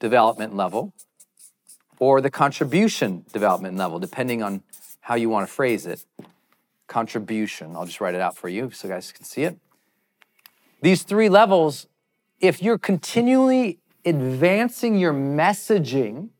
development 0.00 0.56
level 0.56 0.92
or 1.98 2.20
the 2.20 2.30
contribution 2.30 3.24
development 3.32 3.76
level, 3.76 3.98
depending 3.98 4.42
on 4.42 4.62
how 5.00 5.14
you 5.14 5.28
want 5.28 5.46
to 5.46 5.52
phrase 5.52 5.86
it. 5.86 6.04
Contribution. 6.88 7.76
I'll 7.76 7.86
just 7.86 8.00
write 8.00 8.14
it 8.14 8.20
out 8.20 8.36
for 8.36 8.48
you 8.48 8.70
so 8.70 8.88
you 8.88 8.94
guys 8.94 9.12
can 9.12 9.24
see 9.24 9.42
it. 9.42 9.56
These 10.80 11.04
three 11.04 11.28
levels, 11.28 11.86
if 12.40 12.62
you're 12.62 12.78
continually 12.78 13.78
advancing 14.04 14.98
your 14.98 15.12
messaging 15.12 16.30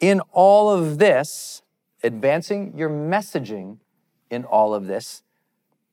in 0.00 0.20
all 0.32 0.70
of 0.70 0.98
this, 0.98 1.62
advancing 2.02 2.72
your 2.76 2.90
messaging 2.90 3.78
in 4.30 4.44
all 4.44 4.74
of 4.74 4.86
this, 4.86 5.22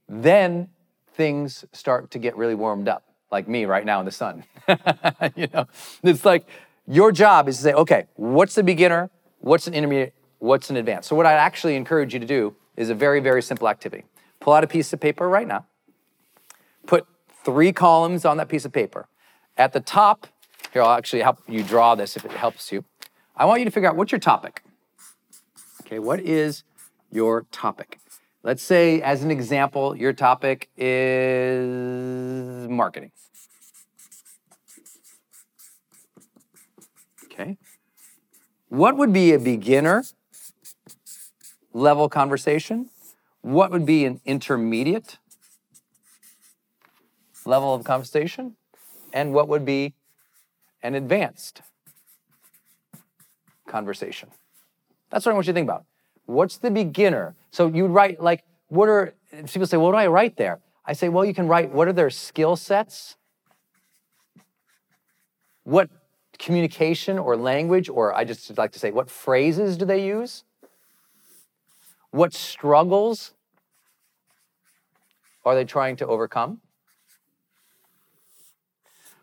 then 0.07 0.69
things 1.13 1.65
start 1.73 2.11
to 2.11 2.19
get 2.19 2.37
really 2.37 2.55
warmed 2.55 2.87
up, 2.87 3.03
like 3.31 3.47
me 3.47 3.65
right 3.65 3.85
now 3.85 3.99
in 3.99 4.05
the 4.05 4.11
sun. 4.11 4.43
you 5.35 5.47
know, 5.53 5.67
it's 6.03 6.25
like 6.25 6.47
your 6.87 7.11
job 7.11 7.47
is 7.47 7.57
to 7.57 7.63
say, 7.63 7.73
okay, 7.73 8.05
what's 8.15 8.55
the 8.55 8.63
beginner? 8.63 9.09
What's 9.39 9.67
an 9.67 9.73
intermediate? 9.73 10.13
What's 10.39 10.69
an 10.69 10.77
advanced? 10.77 11.09
So, 11.09 11.15
what 11.15 11.25
I'd 11.25 11.33
actually 11.33 11.75
encourage 11.75 12.13
you 12.13 12.19
to 12.19 12.25
do 12.25 12.55
is 12.75 12.89
a 12.89 12.95
very, 12.95 13.19
very 13.19 13.41
simple 13.41 13.67
activity. 13.67 14.03
Pull 14.39 14.53
out 14.53 14.63
a 14.63 14.67
piece 14.67 14.93
of 14.93 14.99
paper 14.99 15.27
right 15.27 15.47
now, 15.47 15.65
put 16.85 17.07
three 17.43 17.73
columns 17.73 18.23
on 18.23 18.37
that 18.37 18.49
piece 18.49 18.65
of 18.65 18.71
paper. 18.71 19.07
At 19.57 19.73
the 19.73 19.79
top, 19.79 20.27
here, 20.71 20.83
I'll 20.83 20.91
actually 20.91 21.23
help 21.23 21.39
you 21.47 21.63
draw 21.63 21.95
this 21.95 22.15
if 22.15 22.23
it 22.23 22.31
helps 22.31 22.71
you. 22.71 22.85
I 23.35 23.45
want 23.45 23.59
you 23.59 23.65
to 23.65 23.71
figure 23.71 23.89
out 23.89 23.95
what's 23.95 24.11
your 24.11 24.19
topic. 24.19 24.63
Okay, 25.81 25.99
what 25.99 26.19
is 26.19 26.63
your 27.11 27.45
topic? 27.51 27.99
Let's 28.47 28.63
say, 28.63 29.01
as 29.01 29.23
an 29.23 29.29
example, 29.29 29.93
your 29.93 30.13
topic 30.13 30.69
is 30.77 31.59
marketing. 32.69 33.11
Okay. 37.25 37.57
What 38.69 38.95
would 38.95 39.11
be 39.11 39.33
a 39.33 39.39
beginner 39.39 40.05
level 41.73 42.07
conversation? 42.07 42.89
What 43.41 43.69
would 43.71 43.85
be 43.85 44.05
an 44.05 44.21
intermediate 44.23 45.17
level 47.43 47.73
of 47.73 47.83
conversation? 47.83 48.55
And 49.11 49.33
what 49.33 49.49
would 49.49 49.65
be 49.65 49.93
an 50.81 50.95
advanced 50.95 51.63
conversation? 53.67 54.29
That's 55.09 55.25
what 55.25 55.33
I 55.33 55.35
want 55.35 55.47
you 55.47 55.51
to 55.51 55.57
think 55.57 55.65
about. 55.65 55.83
What's 56.27 56.57
the 56.57 56.69
beginner? 56.69 57.35
So 57.51 57.67
you 57.67 57.87
write 57.87 58.21
like, 58.21 58.43
what 58.67 58.89
are, 58.89 59.15
people 59.47 59.65
say, 59.65 59.77
what 59.77 59.91
do 59.91 59.97
I 59.97 60.07
write 60.07 60.35
there? 60.37 60.59
I 60.85 60.93
say, 60.93 61.09
well, 61.09 61.25
you 61.25 61.33
can 61.33 61.47
write 61.47 61.71
what 61.71 61.87
are 61.87 61.93
their 61.93 62.09
skill 62.09 62.55
sets? 62.55 63.15
What 65.63 65.89
communication 66.37 67.17
or 67.17 67.35
language, 67.35 67.89
or 67.89 68.13
I 68.13 68.23
just 68.25 68.57
like 68.57 68.73
to 68.73 68.79
say, 68.79 68.91
what 68.91 69.09
phrases 69.09 69.77
do 69.77 69.85
they 69.85 70.05
use? 70.05 70.43
What 72.11 72.33
struggles 72.33 73.33
are 75.45 75.55
they 75.55 75.65
trying 75.65 75.95
to 75.97 76.07
overcome? 76.07 76.59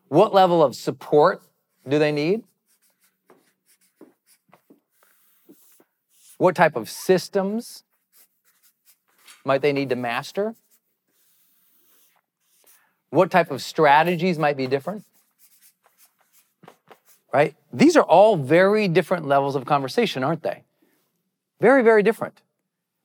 What 0.08 0.32
level 0.32 0.62
of 0.62 0.74
support 0.74 1.42
do 1.86 1.98
they 1.98 2.12
need? 2.12 2.44
What 6.38 6.54
type 6.54 6.76
of 6.76 6.90
systems 6.90 7.84
might 9.44 9.62
they 9.62 9.72
need 9.72 9.88
to 9.90 9.96
master? 9.96 10.54
What 13.10 13.30
type 13.30 13.50
of 13.50 13.62
strategies 13.62 14.38
might 14.38 14.56
be 14.56 14.66
different? 14.66 15.04
right? 17.34 17.56
These 17.72 17.96
are 17.96 18.04
all 18.04 18.36
very 18.36 18.86
different 18.86 19.26
levels 19.26 19.56
of 19.56 19.66
conversation, 19.66 20.22
aren't 20.22 20.44
they? 20.44 20.62
Very, 21.60 21.82
very 21.82 22.02
different. 22.04 22.40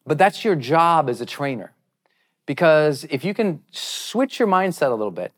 But 0.06 0.20
that's 0.20 0.46
your 0.46 0.56
job 0.56 1.10
as 1.10 1.20
a 1.20 1.26
trainer. 1.26 1.74
Because 2.46 3.06
if 3.10 3.26
you 3.26 3.34
can 3.34 3.64
switch 3.72 4.38
your 4.38 4.48
mindset 4.48 4.92
a 4.92 4.96
little 4.96 5.12
bit, 5.12 5.34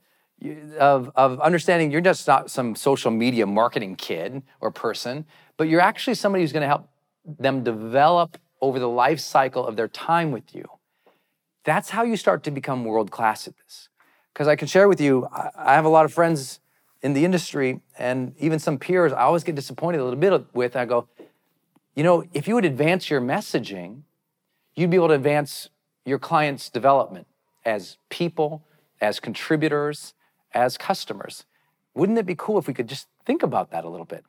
of, 0.77 1.11
of 1.15 1.39
understanding 1.39 1.91
you're 1.91 2.01
just 2.01 2.27
not 2.27 2.49
some 2.51 2.75
social 2.75 3.11
media 3.11 3.45
marketing 3.45 3.95
kid 3.95 4.41
or 4.59 4.71
person, 4.71 5.23
but 5.55 5.69
you're 5.69 5.81
actually 5.81 6.15
somebody 6.15 6.43
who's 6.43 6.51
going 6.51 6.61
to 6.61 6.67
help 6.67 6.89
them 7.25 7.63
develop 7.63 8.37
over 8.61 8.79
the 8.79 8.89
life 8.89 9.19
cycle 9.19 9.65
of 9.65 9.75
their 9.75 9.87
time 9.87 10.31
with 10.31 10.53
you. 10.53 10.65
That's 11.63 11.91
how 11.91 12.03
you 12.03 12.17
start 12.17 12.43
to 12.43 12.51
become 12.51 12.85
world 12.85 13.11
class 13.11 13.47
at 13.47 13.55
this. 13.57 13.89
Because 14.33 14.47
I 14.47 14.55
can 14.55 14.67
share 14.67 14.87
with 14.87 15.01
you, 15.01 15.27
I 15.31 15.73
have 15.73 15.85
a 15.85 15.89
lot 15.89 16.05
of 16.05 16.13
friends 16.13 16.59
in 17.01 17.13
the 17.13 17.25
industry 17.25 17.81
and 17.97 18.33
even 18.37 18.59
some 18.59 18.77
peers 18.77 19.11
I 19.11 19.21
always 19.21 19.43
get 19.43 19.55
disappointed 19.55 19.99
a 19.99 20.03
little 20.03 20.19
bit 20.19 20.45
with. 20.53 20.75
I 20.75 20.85
go, 20.85 21.07
you 21.95 22.03
know, 22.03 22.23
if 22.33 22.47
you 22.47 22.55
would 22.55 22.65
advance 22.65 23.09
your 23.09 23.21
messaging, 23.21 24.03
you'd 24.75 24.89
be 24.89 24.95
able 24.95 25.09
to 25.09 25.15
advance 25.15 25.69
your 26.05 26.19
clients' 26.19 26.69
development 26.69 27.27
as 27.65 27.97
people, 28.09 28.63
as 28.99 29.19
contributors, 29.19 30.13
as 30.53 30.77
customers. 30.77 31.45
Wouldn't 31.93 32.17
it 32.17 32.25
be 32.25 32.35
cool 32.35 32.57
if 32.57 32.67
we 32.67 32.73
could 32.73 32.87
just 32.87 33.07
think 33.25 33.43
about 33.43 33.71
that 33.71 33.83
a 33.83 33.89
little 33.89 34.05
bit? 34.05 34.23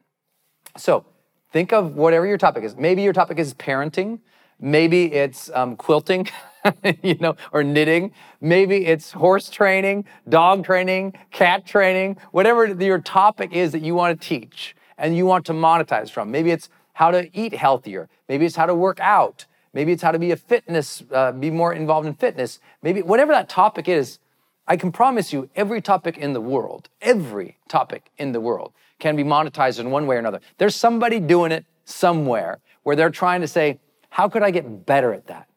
So 0.76 1.04
think 1.52 1.72
of 1.72 1.94
whatever 1.94 2.26
your 2.26 2.38
topic 2.38 2.64
is. 2.64 2.76
Maybe 2.76 3.02
your 3.02 3.12
topic 3.12 3.38
is 3.38 3.54
parenting. 3.54 4.20
Maybe 4.58 5.12
it's 5.12 5.50
um, 5.54 5.76
quilting, 5.76 6.28
you 7.02 7.16
know, 7.16 7.36
or 7.52 7.62
knitting. 7.62 8.12
Maybe 8.40 8.86
it's 8.86 9.12
horse 9.12 9.50
training, 9.50 10.06
dog 10.28 10.64
training, 10.64 11.14
cat 11.30 11.66
training, 11.66 12.16
whatever 12.30 12.66
your 12.66 13.00
topic 13.00 13.52
is 13.52 13.72
that 13.72 13.82
you 13.82 13.94
want 13.94 14.20
to 14.20 14.26
teach 14.26 14.74
and 14.98 15.16
you 15.16 15.26
want 15.26 15.44
to 15.46 15.52
monetize 15.52 16.10
from. 16.10 16.30
Maybe 16.30 16.50
it's 16.50 16.68
how 16.94 17.10
to 17.10 17.28
eat 17.36 17.52
healthier. 17.52 18.08
Maybe 18.28 18.46
it's 18.46 18.56
how 18.56 18.66
to 18.66 18.74
work 18.74 19.00
out. 19.00 19.46
Maybe 19.74 19.92
it's 19.92 20.02
how 20.02 20.12
to 20.12 20.18
be 20.18 20.30
a 20.30 20.36
fitness, 20.36 21.02
uh, 21.12 21.32
be 21.32 21.50
more 21.50 21.72
involved 21.72 22.06
in 22.06 22.14
fitness. 22.14 22.60
Maybe 22.82 23.02
whatever 23.02 23.32
that 23.32 23.48
topic 23.48 23.88
is, 23.88 24.18
I 24.66 24.76
can 24.76 24.92
promise 24.92 25.32
you 25.32 25.50
every 25.56 25.80
topic 25.80 26.16
in 26.16 26.32
the 26.32 26.40
world, 26.40 26.88
every 27.00 27.58
topic 27.68 28.10
in 28.16 28.32
the 28.32 28.40
world 28.40 28.72
can 28.98 29.16
be 29.16 29.24
monetized 29.24 29.80
in 29.80 29.90
one 29.90 30.06
way 30.06 30.16
or 30.16 30.18
another. 30.20 30.40
There's 30.58 30.76
somebody 30.76 31.18
doing 31.18 31.50
it 31.52 31.64
somewhere 31.84 32.60
where 32.84 32.94
they're 32.94 33.10
trying 33.10 33.40
to 33.40 33.48
say, 33.48 33.80
how 34.10 34.28
could 34.28 34.42
I 34.42 34.50
get 34.50 34.86
better 34.86 35.12
at 35.12 35.26
that? 35.26 35.48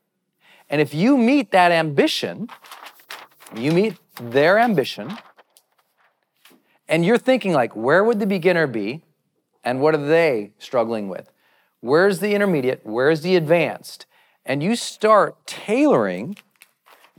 And 0.69 0.81
if 0.81 0.93
you 0.93 1.17
meet 1.17 1.51
that 1.51 1.71
ambition, 1.71 2.49
you 3.55 3.71
meet 3.71 3.97
their 4.19 4.57
ambition, 4.57 5.17
and 6.87 7.05
you're 7.05 7.17
thinking 7.17 7.53
like, 7.53 7.75
where 7.75 8.03
would 8.03 8.19
the 8.19 8.27
beginner 8.27 8.65
be? 8.67 9.03
And 9.63 9.81
what 9.81 9.93
are 9.93 10.05
they 10.05 10.51
struggling 10.57 11.09
with? 11.09 11.31
Where's 11.81 12.19
the 12.19 12.33
intermediate? 12.33 12.81
Where's 12.83 13.21
the 13.21 13.35
advanced? 13.35 14.05
And 14.45 14.63
you 14.63 14.75
start 14.75 15.45
tailoring 15.45 16.37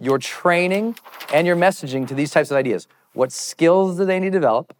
your 0.00 0.19
training 0.19 0.97
and 1.33 1.47
your 1.47 1.57
messaging 1.57 2.07
to 2.09 2.15
these 2.15 2.31
types 2.31 2.50
of 2.50 2.57
ideas. 2.57 2.87
What 3.12 3.33
skills 3.33 3.97
do 3.97 4.05
they 4.05 4.21
need 4.21 4.33
to 4.33 4.38
develop? 4.38 4.75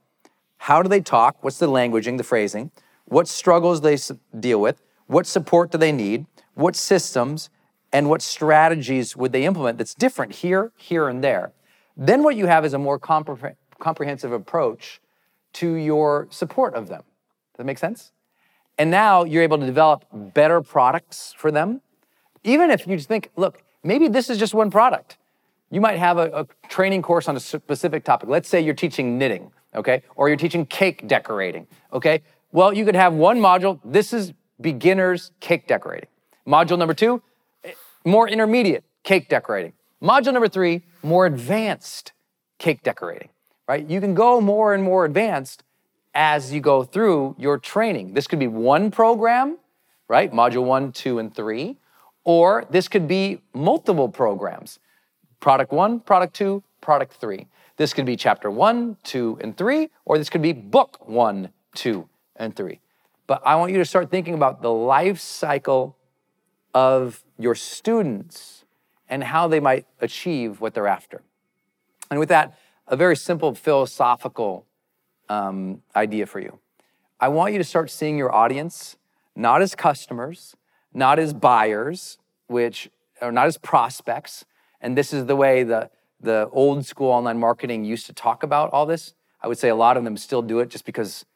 How 0.59 0.83
do 0.83 0.89
they 0.89 1.01
talk? 1.01 1.43
What's 1.43 1.59
the 1.59 1.69
languaging, 1.69 2.19
the 2.19 2.25
phrasing? 2.25 2.71
What 3.07 3.29
struggles 3.29 3.81
they 3.81 3.97
deal 4.39 4.61
with? 4.61 4.83
What 5.07 5.27
support 5.27 5.71
do 5.71 5.79
they 5.79 5.93
need? 5.93 6.27
What 6.55 6.77
systems 6.77 7.51
and 7.93 8.09
what 8.11 8.21
strategies 8.21 9.17
would 9.17 9.33
they 9.33 9.45
implement 9.45 9.79
that's 9.79 9.95
different 9.95 10.33
here, 10.33 10.73
here, 10.77 11.09
and 11.09 11.23
there? 11.23 11.53
Then 11.97 12.23
what 12.23 12.37
you 12.37 12.47
have 12.47 12.65
is 12.65 12.75
a 12.75 12.79
more 12.79 12.99
compre- 12.99 13.57
comprehensive 13.79 14.33
approach 14.33 15.01
to 15.55 15.75
your 15.75 16.27
support 16.31 16.75
of 16.75 16.89
them. 16.89 17.03
Does 17.53 17.59
that 17.59 17.65
make 17.65 17.79
sense? 17.79 18.13
And 18.77 18.91
now 18.91 19.25
you're 19.25 19.43
able 19.43 19.59
to 19.59 19.65
develop 19.65 20.05
better 20.13 20.61
products 20.61 21.35
for 21.39 21.51
them. 21.51 21.81
Even 22.45 22.71
if 22.71 22.87
you 22.87 22.97
just 22.97 23.09
think, 23.09 23.31
look, 23.37 23.63
maybe 23.87 24.09
this 24.09 24.29
is 24.29 24.39
just 24.39 24.53
one 24.53 24.71
product. 24.71 25.17
You 25.71 25.81
might 25.81 25.99
have 25.99 26.19
a, 26.19 26.31
a 26.41 26.69
training 26.69 27.03
course 27.03 27.29
on 27.29 27.37
a 27.37 27.41
specific 27.41 28.05
topic. 28.05 28.29
Let's 28.29 28.49
say 28.49 28.61
you're 28.61 28.75
teaching 28.75 29.19
knitting, 29.19 29.51
okay? 29.75 30.03
Or 30.15 30.29
you're 30.29 30.37
teaching 30.37 30.67
cake 30.67 31.09
decorating, 31.09 31.67
okay? 31.93 32.23
Well, 32.53 32.73
you 32.73 32.85
could 32.85 32.95
have 32.95 33.15
one 33.15 33.39
module. 33.39 33.81
This 33.85 34.13
is 34.13 34.33
beginners 34.61 35.33
cake 35.41 35.67
decorating. 35.67 36.09
Module 36.47 36.79
number 36.79 36.95
two, 36.95 37.23
more 38.05 38.29
intermediate 38.29 38.85
cake 39.03 39.29
decorating. 39.29 39.73
Module 40.03 40.33
number 40.33 40.49
three, 40.49 40.83
more 41.03 41.27
advanced 41.27 42.13
cake 42.59 42.83
decorating, 42.83 43.29
right? 43.69 43.89
You 43.89 44.01
can 44.01 44.15
go 44.15 44.41
more 44.41 44.75
and 44.75 44.83
more 44.83 45.05
advanced 45.05 45.63
as 46.15 46.53
you 46.53 46.61
go 46.61 46.83
through 46.83 47.35
your 47.39 47.59
training. 47.59 48.15
This 48.15 48.27
could 48.27 48.39
be 48.39 48.47
one 48.47 48.91
program, 48.91 49.59
right? 50.09 50.33
Module 50.33 50.65
one, 50.65 50.93
two, 50.93 51.19
and 51.19 51.35
three. 51.35 51.77
Or 52.27 52.65
this 52.69 52.89
could 52.89 53.07
be 53.07 53.41
multiple 53.55 54.09
programs 54.09 54.81
product 55.39 55.71
one, 55.71 56.01
product 56.01 56.35
two, 56.35 56.63
product 56.81 57.13
three. 57.15 57.47
This 57.77 57.95
could 57.95 58.05
be 58.05 58.17
chapter 58.17 58.51
one, 58.51 58.97
two, 59.05 59.39
and 59.41 59.57
three, 59.57 59.91
or 60.05 60.19
this 60.19 60.29
could 60.29 60.43
be 60.43 60.53
book 60.53 61.09
one, 61.09 61.51
two, 61.75 62.09
and 62.35 62.57
three. 62.57 62.81
But 63.29 63.43
I 63.45 63.55
want 63.55 63.71
you 63.71 63.79
to 63.79 63.85
start 63.85 64.11
thinking 64.11 64.35
about 64.35 64.61
the 64.61 64.73
life 64.73 65.21
cycle 65.21 65.97
of 66.75 67.23
your 67.39 67.55
students 67.55 68.65
and 69.09 69.23
how 69.23 69.47
they 69.47 69.61
might 69.61 69.87
achieve 70.01 70.61
what 70.61 70.75
they're 70.75 70.89
after. 70.89 71.23
And 72.11 72.19
with 72.19 72.29
that, 72.31 72.59
a 72.89 72.97
very 72.97 73.17
simple 73.17 73.55
philosophical 73.55 74.67
um, 75.29 75.83
idea 75.95 76.27
for 76.27 76.41
you. 76.41 76.59
I 77.21 77.29
want 77.29 77.53
you 77.53 77.59
to 77.59 77.65
start 77.65 77.91
seeing 77.91 78.19
your 78.19 78.35
audience 78.35 78.97
not 79.37 79.63
as 79.63 79.75
customers, 79.77 80.57
not 80.97 81.19
as 81.19 81.35
buyers, 81.35 82.17
which 82.47 82.91
are 83.21 83.31
not 83.31 83.47
as 83.47 83.59
prospects. 83.59 84.47
And 84.81 84.97
this 84.97 85.13
is 85.13 85.27
the 85.27 85.37
way 85.37 85.63
the, 85.63 85.91
the 86.21 86.49
old 86.53 86.87
school 86.87 87.11
online 87.11 87.39
marketing 87.39 87.85
used 87.85 88.07
to 88.07 88.15
talk 88.15 88.43
about 88.43 88.73
all 88.73 88.87
this. 88.87 89.13
I 89.43 89.47
would 89.47 89.59
say 89.59 89.69
a 89.69 89.75
lot 89.75 89.99
of 89.99 90.05
them 90.05 90.17
still 90.17 90.41
do 90.41 90.59
it 90.61 90.71
just 90.71 90.87
because 90.87 91.27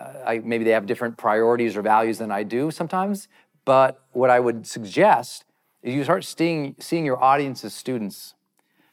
uh, 0.00 0.12
I, 0.26 0.38
maybe 0.40 0.64
they 0.64 0.72
have 0.72 0.86
different 0.86 1.16
priorities 1.16 1.76
or 1.76 1.82
values 1.82 2.18
than 2.18 2.32
I 2.32 2.42
do 2.42 2.72
sometimes. 2.72 3.28
But 3.64 4.02
what 4.10 4.28
I 4.28 4.40
would 4.40 4.66
suggest 4.66 5.44
is 5.82 5.94
you 5.94 6.02
start 6.02 6.24
seeing, 6.24 6.74
seeing 6.80 7.04
your 7.04 7.22
audience 7.22 7.64
as 7.64 7.74
students. 7.74 8.34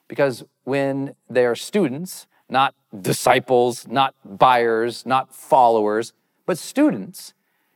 Because 0.08 0.44
when 0.64 1.16
they're 1.28 1.56
students, 1.56 2.28
not 2.50 2.76
disciples, 3.02 3.88
not 3.88 4.14
buyers, 4.24 5.08
not 5.08 5.34
followers, 5.34 6.14
but 6.46 6.60
students, 6.60 7.34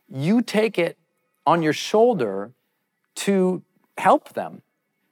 you 0.08 0.40
take 0.40 0.78
it 0.78 0.96
on 1.48 1.62
your 1.62 1.72
shoulder 1.72 2.52
to 3.14 3.62
help 3.96 4.34
them. 4.34 4.60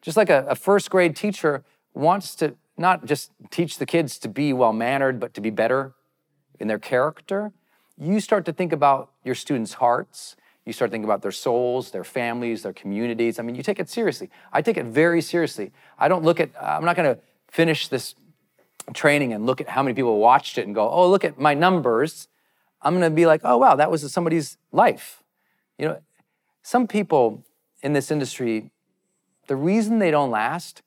Just 0.03 0.19
like 0.19 0.29
a, 0.29 0.45
a 0.47 0.55
first 0.55 0.91
grade 0.91 1.17
teacher 1.17 1.65
wants 1.95 2.35
to 2.35 2.55
not 2.77 3.07
just 3.07 3.31
teach 3.51 3.79
the 3.79 3.87
kids 3.87 4.19
to 4.19 4.29
be 4.29 4.53
well 4.53 4.75
mannered, 4.75 5.19
but 5.19 5.33
to 5.33 5.41
be 5.41 5.49
better 5.49 5.95
in 6.61 6.69
their 6.69 6.79
character, 6.79 7.53
you 7.97 8.21
start 8.21 8.45
to 8.45 8.53
think 8.53 8.71
about 8.71 9.13
your 9.25 9.35
students' 9.35 9.75
hearts. 9.75 10.37
You 10.67 10.75
start 10.75 10.91
thinking 10.91 11.07
about 11.07 11.23
their 11.23 11.33
souls, 11.33 11.91
their 11.91 12.05
families, 12.05 12.63
their 12.63 12.75
communities. 12.75 13.39
I 13.39 13.43
mean, 13.43 13.55
you 13.55 13.63
take 13.63 13.81
it 13.81 13.89
seriously. 13.89 14.29
I 14.53 14.61
take 14.61 14.77
it 14.77 14.85
very 14.85 15.23
seriously. 15.23 15.73
I 15.99 16.07
don't 16.09 16.23
look 16.23 16.39
at, 16.39 16.51
I'm 16.61 16.85
not 16.85 16.97
going 16.97 17.15
to 17.15 17.21
finish 17.51 17.89
this 17.89 18.15
training 18.93 19.33
and 19.33 19.47
look 19.47 19.63
at 19.63 19.71
how 19.71 19.83
many 19.83 19.95
people 19.95 20.19
watched 20.19 20.59
it 20.59 20.67
and 20.67 20.75
go, 20.75 20.87
oh, 20.87 21.09
look 21.09 21.25
at 21.25 21.39
my 21.39 21.55
numbers. 21.55 22.29
I'm 22.83 22.93
going 22.93 23.11
to 23.11 23.15
be 23.15 23.25
like, 23.25 23.41
oh, 23.43 23.57
wow, 23.57 23.75
that 23.77 23.91
was 23.91 24.13
somebody's 24.13 24.59
life. 24.71 25.23
You 25.79 25.87
know, 25.87 25.99
some 26.67 26.89
people 26.89 27.45
in 27.81 27.93
this 27.93 28.11
industry, 28.11 28.73
the 29.47 29.55
reason 29.55 30.01
they 30.01 30.11
don't 30.11 30.33
last 30.33 30.83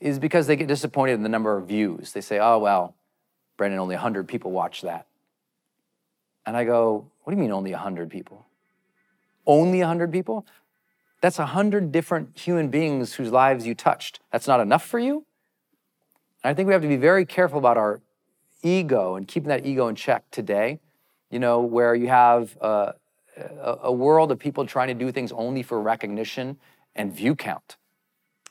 is 0.00 0.18
because 0.18 0.48
they 0.48 0.56
get 0.56 0.66
disappointed 0.66 1.12
in 1.12 1.22
the 1.22 1.28
number 1.28 1.56
of 1.56 1.68
views. 1.68 2.12
They 2.12 2.20
say, 2.20 2.40
oh, 2.40 2.58
well, 2.58 2.96
Brendon, 3.56 3.78
only 3.78 3.94
100 3.94 4.26
people 4.26 4.50
watch 4.50 4.80
that. 4.80 5.06
And 6.44 6.56
I 6.56 6.64
go, 6.64 7.06
what 7.22 7.30
do 7.30 7.36
you 7.36 7.40
mean 7.40 7.52
only 7.52 7.70
100 7.70 8.10
people? 8.10 8.44
Only 9.46 9.78
100 9.78 10.10
people? 10.10 10.46
That's 11.20 11.38
100 11.38 11.92
different 11.92 12.36
human 12.36 12.68
beings 12.68 13.14
whose 13.14 13.30
lives 13.30 13.64
you 13.64 13.76
touched. 13.76 14.18
That's 14.32 14.48
not 14.48 14.58
enough 14.58 14.84
for 14.84 14.98
you? 14.98 15.24
And 16.42 16.50
I 16.50 16.54
think 16.54 16.66
we 16.66 16.72
have 16.72 16.82
to 16.82 16.88
be 16.88 16.96
very 16.96 17.24
careful 17.24 17.60
about 17.60 17.76
our 17.76 18.00
ego 18.64 19.14
and 19.14 19.28
keeping 19.28 19.50
that 19.50 19.64
ego 19.64 19.86
in 19.86 19.94
check 19.94 20.28
today, 20.32 20.80
you 21.30 21.38
know, 21.38 21.60
where 21.60 21.94
you 21.94 22.08
have 22.08 22.58
uh, 22.60 22.92
a, 23.36 23.76
a 23.84 23.92
world 23.92 24.32
of 24.32 24.38
people 24.38 24.66
trying 24.66 24.88
to 24.88 24.94
do 24.94 25.12
things 25.12 25.32
only 25.32 25.62
for 25.62 25.80
recognition 25.80 26.58
and 26.94 27.12
view 27.12 27.34
count. 27.34 27.76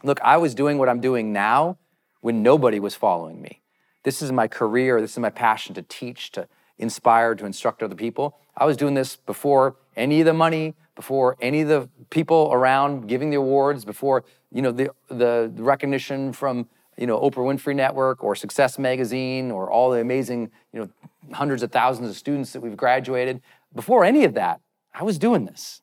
Look, 0.03 0.19
I 0.21 0.37
was 0.37 0.55
doing 0.55 0.77
what 0.77 0.89
I'm 0.89 1.01
doing 1.01 1.33
now 1.33 1.77
when 2.21 2.41
nobody 2.41 2.79
was 2.79 2.95
following 2.95 3.41
me. 3.41 3.61
This 4.03 4.21
is 4.21 4.31
my 4.31 4.47
career, 4.47 5.01
this 5.01 5.11
is 5.11 5.19
my 5.19 5.29
passion 5.29 5.75
to 5.75 5.81
teach, 5.81 6.31
to 6.31 6.47
inspire, 6.77 7.35
to 7.35 7.45
instruct 7.45 7.83
other 7.83 7.95
people. 7.95 8.37
I 8.55 8.65
was 8.65 8.77
doing 8.77 8.93
this 8.93 9.17
before 9.17 9.75
any 9.95 10.21
of 10.21 10.25
the 10.25 10.33
money, 10.33 10.75
before 10.95 11.37
any 11.41 11.61
of 11.61 11.67
the 11.67 11.89
people 12.09 12.49
around 12.51 13.07
giving 13.07 13.29
the 13.29 13.37
awards, 13.37 13.85
before 13.85 14.23
you 14.51 14.61
know 14.61 14.71
the 14.71 14.91
the 15.09 15.51
recognition 15.57 16.33
from 16.33 16.67
you 16.97 17.07
know 17.07 17.19
Oprah 17.19 17.45
Winfrey 17.45 17.75
Network 17.75 18.23
or 18.23 18.35
Success 18.35 18.79
Magazine 18.79 19.51
or 19.51 19.69
all 19.69 19.91
the 19.91 19.99
amazing 19.99 20.49
you 20.73 20.79
know 20.79 20.89
hundreds 21.33 21.61
of 21.61 21.71
thousands 21.71 22.09
of 22.09 22.15
students 22.15 22.53
that 22.53 22.61
we've 22.61 22.77
graduated. 22.77 23.41
Before 23.75 24.03
any 24.03 24.23
of 24.23 24.33
that, 24.33 24.61
I 24.99 25.03
was 25.03 25.17
doing 25.17 25.45
this. 25.45 25.81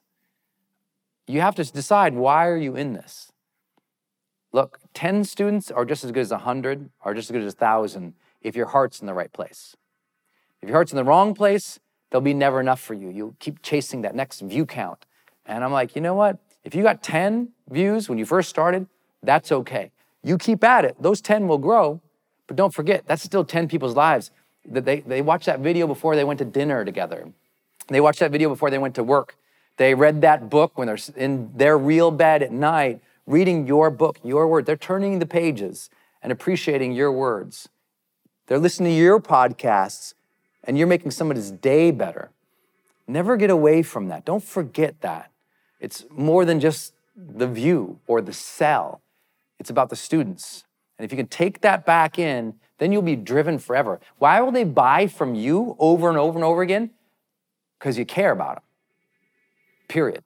You 1.26 1.40
have 1.40 1.54
to 1.54 1.64
decide 1.64 2.14
why 2.14 2.46
are 2.46 2.56
you 2.56 2.76
in 2.76 2.92
this. 2.92 3.32
Look, 4.52 4.78
10 4.92 5.24
students 5.24 5.70
are 5.70 5.86
just 5.86 6.04
as 6.04 6.12
good 6.12 6.20
as 6.20 6.30
100, 6.30 6.90
are 7.00 7.14
just 7.14 7.30
as 7.30 7.32
good 7.32 7.42
as 7.42 7.54
1,000 7.54 8.12
if 8.42 8.54
your 8.54 8.66
heart's 8.66 9.00
in 9.00 9.06
the 9.06 9.14
right 9.14 9.32
place. 9.32 9.74
If 10.60 10.68
your 10.68 10.76
heart's 10.76 10.92
in 10.92 10.96
the 10.96 11.04
wrong 11.04 11.34
place, 11.34 11.80
there'll 12.10 12.20
be 12.20 12.34
never 12.34 12.60
enough 12.60 12.80
for 12.80 12.92
you. 12.92 13.08
You'll 13.08 13.36
keep 13.38 13.62
chasing 13.62 14.02
that 14.02 14.14
next 14.14 14.40
view 14.40 14.66
count. 14.66 15.06
And 15.46 15.64
I'm 15.64 15.72
like, 15.72 15.96
you 15.96 16.02
know 16.02 16.14
what? 16.14 16.38
If 16.62 16.74
you 16.74 16.82
got 16.82 17.02
10 17.02 17.48
views 17.70 18.10
when 18.10 18.18
you 18.18 18.26
first 18.26 18.50
started, 18.50 18.86
that's 19.22 19.50
okay. 19.50 19.92
You 20.22 20.36
keep 20.36 20.62
at 20.62 20.84
it. 20.84 20.96
Those 21.00 21.22
10 21.22 21.48
will 21.48 21.58
grow, 21.58 22.02
but 22.46 22.56
don't 22.56 22.74
forget, 22.74 23.06
that's 23.06 23.22
still 23.22 23.44
10 23.44 23.66
people's 23.68 23.96
lives. 23.96 24.30
That 24.66 24.84
they, 24.84 25.00
they 25.00 25.22
watched 25.22 25.46
that 25.46 25.60
video 25.60 25.86
before 25.86 26.16
they 26.16 26.24
went 26.24 26.38
to 26.40 26.44
dinner 26.44 26.84
together. 26.84 27.32
They 27.88 28.00
watched 28.00 28.20
that 28.20 28.30
video 28.30 28.48
before 28.48 28.70
they 28.70 28.78
went 28.78 28.94
to 28.96 29.04
work. 29.04 29.36
They 29.76 29.94
read 29.94 30.22
that 30.22 30.48
book 30.48 30.76
when 30.76 30.86
they're 30.86 30.98
in 31.16 31.52
their 31.54 31.78
real 31.78 32.10
bed 32.10 32.42
at 32.42 32.52
night, 32.52 33.00
reading 33.26 33.66
your 33.66 33.90
book, 33.90 34.18
your 34.24 34.48
word. 34.48 34.66
They're 34.66 34.76
turning 34.76 35.18
the 35.18 35.26
pages 35.26 35.90
and 36.22 36.32
appreciating 36.32 36.92
your 36.92 37.12
words. 37.12 37.68
They're 38.46 38.58
listening 38.58 38.92
to 38.92 38.98
your 38.98 39.20
podcasts, 39.20 40.14
and 40.64 40.78
you're 40.78 40.86
making 40.86 41.10
somebody's 41.10 41.50
day 41.50 41.90
better. 41.90 42.30
Never 43.06 43.36
get 43.36 43.50
away 43.50 43.82
from 43.82 44.08
that. 44.08 44.24
Don't 44.24 44.42
forget 44.42 45.00
that. 45.02 45.30
It's 45.78 46.04
more 46.10 46.44
than 46.44 46.58
just 46.58 46.94
the 47.16 47.46
view 47.46 47.98
or 48.06 48.20
the 48.20 48.32
sell, 48.32 49.00
it's 49.58 49.70
about 49.70 49.88
the 49.88 49.96
students. 49.96 50.64
And 50.98 51.04
if 51.04 51.12
you 51.12 51.16
can 51.16 51.28
take 51.28 51.60
that 51.60 51.84
back 51.84 52.18
in, 52.18 52.54
then 52.78 52.92
you'll 52.92 53.02
be 53.02 53.16
driven 53.16 53.58
forever. 53.58 54.00
Why 54.18 54.40
will 54.40 54.52
they 54.52 54.64
buy 54.64 55.06
from 55.06 55.34
you 55.34 55.76
over 55.78 56.08
and 56.08 56.18
over 56.18 56.38
and 56.38 56.44
over 56.44 56.62
again? 56.62 56.90
Because 57.78 57.98
you 57.98 58.04
care 58.04 58.32
about 58.32 58.56
them. 58.56 58.64
Period. 59.88 60.22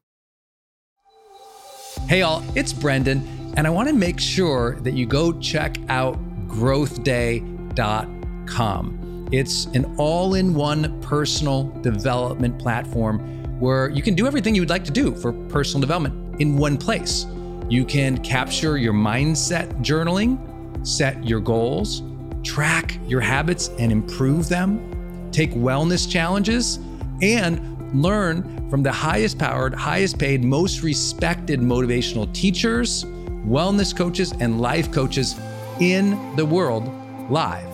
Hey, 2.08 2.22
all, 2.22 2.42
it's 2.54 2.72
Brendon, 2.72 3.52
and 3.56 3.66
I 3.66 3.70
want 3.70 3.88
to 3.88 3.94
make 3.94 4.18
sure 4.18 4.76
that 4.80 4.94
you 4.94 5.06
go 5.06 5.38
check 5.40 5.76
out 5.88 6.18
growthday.com. 6.48 9.28
It's 9.32 9.66
an 9.66 9.94
all 9.96 10.34
in 10.34 10.54
one 10.54 11.00
personal 11.00 11.64
development 11.82 12.58
platform 12.58 13.20
where 13.60 13.90
you 13.90 14.02
can 14.02 14.14
do 14.14 14.26
everything 14.26 14.54
you 14.54 14.62
would 14.62 14.70
like 14.70 14.84
to 14.84 14.90
do 14.90 15.14
for 15.14 15.32
personal 15.32 15.80
development 15.80 16.40
in 16.40 16.56
one 16.56 16.76
place. 16.76 17.26
You 17.68 17.84
can 17.84 18.18
capture 18.18 18.76
your 18.76 18.94
mindset 18.94 19.68
journaling, 19.82 20.84
set 20.84 21.24
your 21.24 21.38
goals, 21.38 22.02
track 22.42 22.98
your 23.06 23.20
habits 23.20 23.68
and 23.78 23.92
improve 23.92 24.48
them, 24.48 25.30
take 25.30 25.52
wellness 25.52 26.10
challenges, 26.10 26.80
and 27.22 27.94
learn 27.94 28.68
from 28.70 28.82
the 28.82 28.92
highest 28.92 29.38
powered, 29.38 29.74
highest 29.74 30.18
paid, 30.18 30.44
most 30.44 30.82
respected 30.82 31.60
motivational 31.60 32.32
teachers, 32.32 33.04
wellness 33.46 33.96
coaches, 33.96 34.32
and 34.40 34.60
life 34.60 34.92
coaches 34.92 35.38
in 35.80 36.36
the 36.36 36.44
world 36.44 36.90
live 37.30 37.68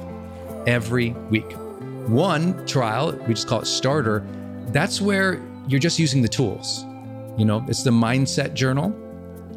every 0.66 1.10
week. 1.30 1.50
One 2.08 2.64
trial, 2.66 3.12
we 3.26 3.34
just 3.34 3.48
call 3.48 3.60
it 3.60 3.66
starter, 3.66 4.24
that's 4.68 5.00
where 5.00 5.42
you're 5.68 5.80
just 5.80 5.98
using 5.98 6.22
the 6.22 6.28
tools. 6.28 6.84
You 7.36 7.44
know, 7.44 7.64
it's 7.68 7.82
the 7.82 7.90
mindset 7.90 8.54
journal 8.54 8.90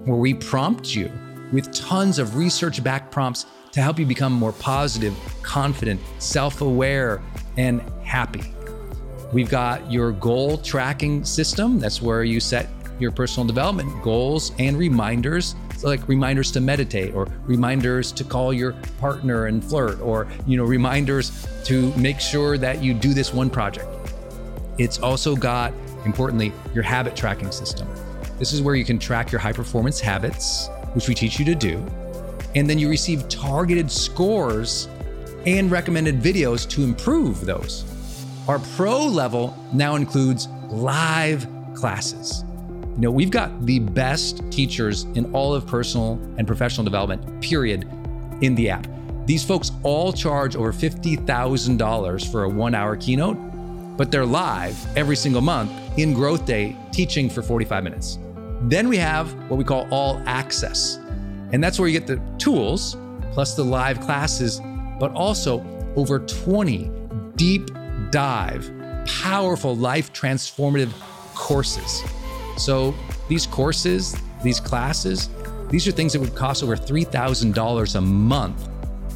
where 0.06 0.18
we 0.18 0.34
prompt 0.34 0.96
you 0.96 1.12
with 1.52 1.72
tons 1.72 2.20
of 2.20 2.36
research 2.36 2.84
backed 2.84 3.12
prompts 3.12 3.46
to 3.72 3.82
help 3.82 4.00
you 4.00 4.06
become 4.06 4.34
more 4.34 4.54
positive, 4.54 5.16
confident, 5.42 6.00
self 6.18 6.62
aware, 6.62 7.22
and 7.58 7.82
happy. 8.04 8.44
We've 9.32 9.50
got 9.50 9.92
your 9.92 10.12
goal 10.12 10.58
tracking 10.58 11.24
system. 11.24 11.80
That's 11.80 12.02
where 12.02 12.24
you 12.24 12.40
set 12.40 12.68
your 13.00 13.12
personal 13.12 13.46
development 13.46 14.02
goals 14.04 14.52
and 14.60 14.78
reminders 14.78 15.56
like 15.84 16.06
reminders 16.10 16.52
to 16.52 16.60
meditate 16.60 17.14
or 17.14 17.26
reminders 17.46 18.12
to 18.12 18.26
call 18.26 18.52
your 18.52 18.74
partner 19.00 19.46
and 19.46 19.64
flirt 19.64 20.02
or 20.02 20.28
you 20.46 20.58
know 20.58 20.66
reminders 20.66 21.48
to 21.64 21.96
make 21.96 22.20
sure 22.20 22.58
that 22.58 22.84
you 22.84 22.94
do 22.94 23.14
this 23.14 23.34
one 23.34 23.50
project. 23.50 23.88
It's 24.78 25.00
also 25.00 25.36
got 25.36 25.74
importantly 26.06 26.52
your 26.74 26.84
habit 26.84 27.16
tracking 27.16 27.52
system. 27.52 27.88
This 28.40 28.52
is 28.52 28.62
where 28.62 28.76
you 28.76 28.84
can 28.84 29.00
track 29.00 29.32
your 29.32 29.40
high 29.40 29.54
performance 29.54 30.00
habits 30.00 30.70
which 30.94 31.08
we 31.08 31.16
teach 31.16 31.40
you 31.40 31.46
to 31.46 31.56
do 31.56 31.78
and 32.56 32.70
then 32.70 32.80
you 32.80 32.90
receive 32.90 33.30
targeted 33.30 33.92
scores 33.92 34.88
and 35.46 35.72
recommended 35.72 36.20
videos 36.20 36.68
to 36.70 36.84
improve 36.84 37.46
those 37.46 37.86
our 38.50 38.58
pro 38.76 39.06
level 39.06 39.56
now 39.74 39.94
includes 39.94 40.48
live 40.70 41.48
classes. 41.76 42.44
You 42.96 43.02
know, 43.02 43.12
we've 43.12 43.30
got 43.30 43.68
the 43.68 43.78
best 43.78 44.42
teachers 44.52 45.04
in 45.14 45.32
all 45.36 45.54
of 45.54 45.68
personal 45.68 46.14
and 46.40 46.48
professional 46.48 46.84
development, 46.84 47.44
period, 47.44 47.88
in 48.42 48.56
the 48.56 48.72
app. 48.72 48.88
These 49.28 49.44
folks 49.44 49.72
all 49.84 50.12
charge 50.12 50.56
over 50.56 50.74
$50,000 50.74 52.32
for 52.32 52.46
a 52.46 52.50
one 52.50 52.74
hour 52.74 52.96
keynote, 52.96 53.38
but 53.96 54.12
they're 54.12 54.26
live 54.26 54.76
every 54.98 55.16
single 55.16 55.42
month 55.42 55.72
in 56.00 56.16
Growth 56.16 56.48
Day 56.48 56.76
teaching 56.92 57.30
for 57.30 57.44
45 57.44 57.84
minutes. 57.84 58.18
Then 58.62 58.90
we 58.90 58.98
have 58.98 59.32
what 59.52 59.58
we 59.58 59.64
call 59.64 59.88
all 59.92 60.20
access. 60.26 60.98
And 61.52 61.64
that's 61.64 61.78
where 61.78 61.88
you 61.88 62.00
get 62.00 62.08
the 62.08 62.20
tools 62.40 62.98
plus 63.32 63.56
the 63.56 63.64
live 63.64 64.00
classes, 64.00 64.60
but 65.00 65.12
also 65.12 65.64
over 65.96 66.18
20 66.18 66.90
deep 67.36 67.70
dive, 68.12 68.72
powerful, 69.06 69.76
life 69.76 70.12
transformative 70.14 70.92
courses. 71.36 72.04
So 72.58 72.94
these 73.28 73.46
courses, 73.46 74.16
these 74.44 74.60
classes, 74.60 75.30
these 75.70 75.88
are 75.88 75.92
things 75.92 76.14
that 76.14 76.20
would 76.20 76.36
cost 76.36 76.64
over 76.64 76.76
$3,000 76.76 77.96
a 77.96 78.02
month 78.02 78.70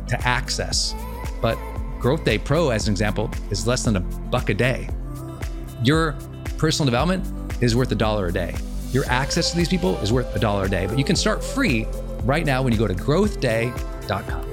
to 0.07 0.27
access. 0.27 0.93
But 1.41 1.57
Growth 1.99 2.23
Day 2.23 2.37
Pro, 2.37 2.69
as 2.69 2.87
an 2.87 2.93
example, 2.93 3.31
is 3.49 3.65
less 3.65 3.83
than 3.83 3.95
a 3.95 3.99
buck 3.99 4.49
a 4.49 4.53
day. 4.53 4.89
Your 5.83 6.15
personal 6.57 6.85
development 6.85 7.25
is 7.61 7.75
worth 7.75 7.91
a 7.91 7.95
dollar 7.95 8.27
a 8.27 8.31
day. 8.33 8.55
Your 8.91 9.05
access 9.05 9.51
to 9.51 9.57
these 9.57 9.69
people 9.69 9.97
is 9.99 10.13
worth 10.13 10.35
a 10.35 10.39
dollar 10.39 10.65
a 10.65 10.69
day. 10.69 10.85
But 10.85 10.99
you 10.99 11.05
can 11.05 11.15
start 11.15 11.43
free 11.43 11.85
right 12.23 12.45
now 12.45 12.61
when 12.61 12.71
you 12.71 12.79
go 12.79 12.87
to 12.87 12.93
growthday.com. 12.93 14.52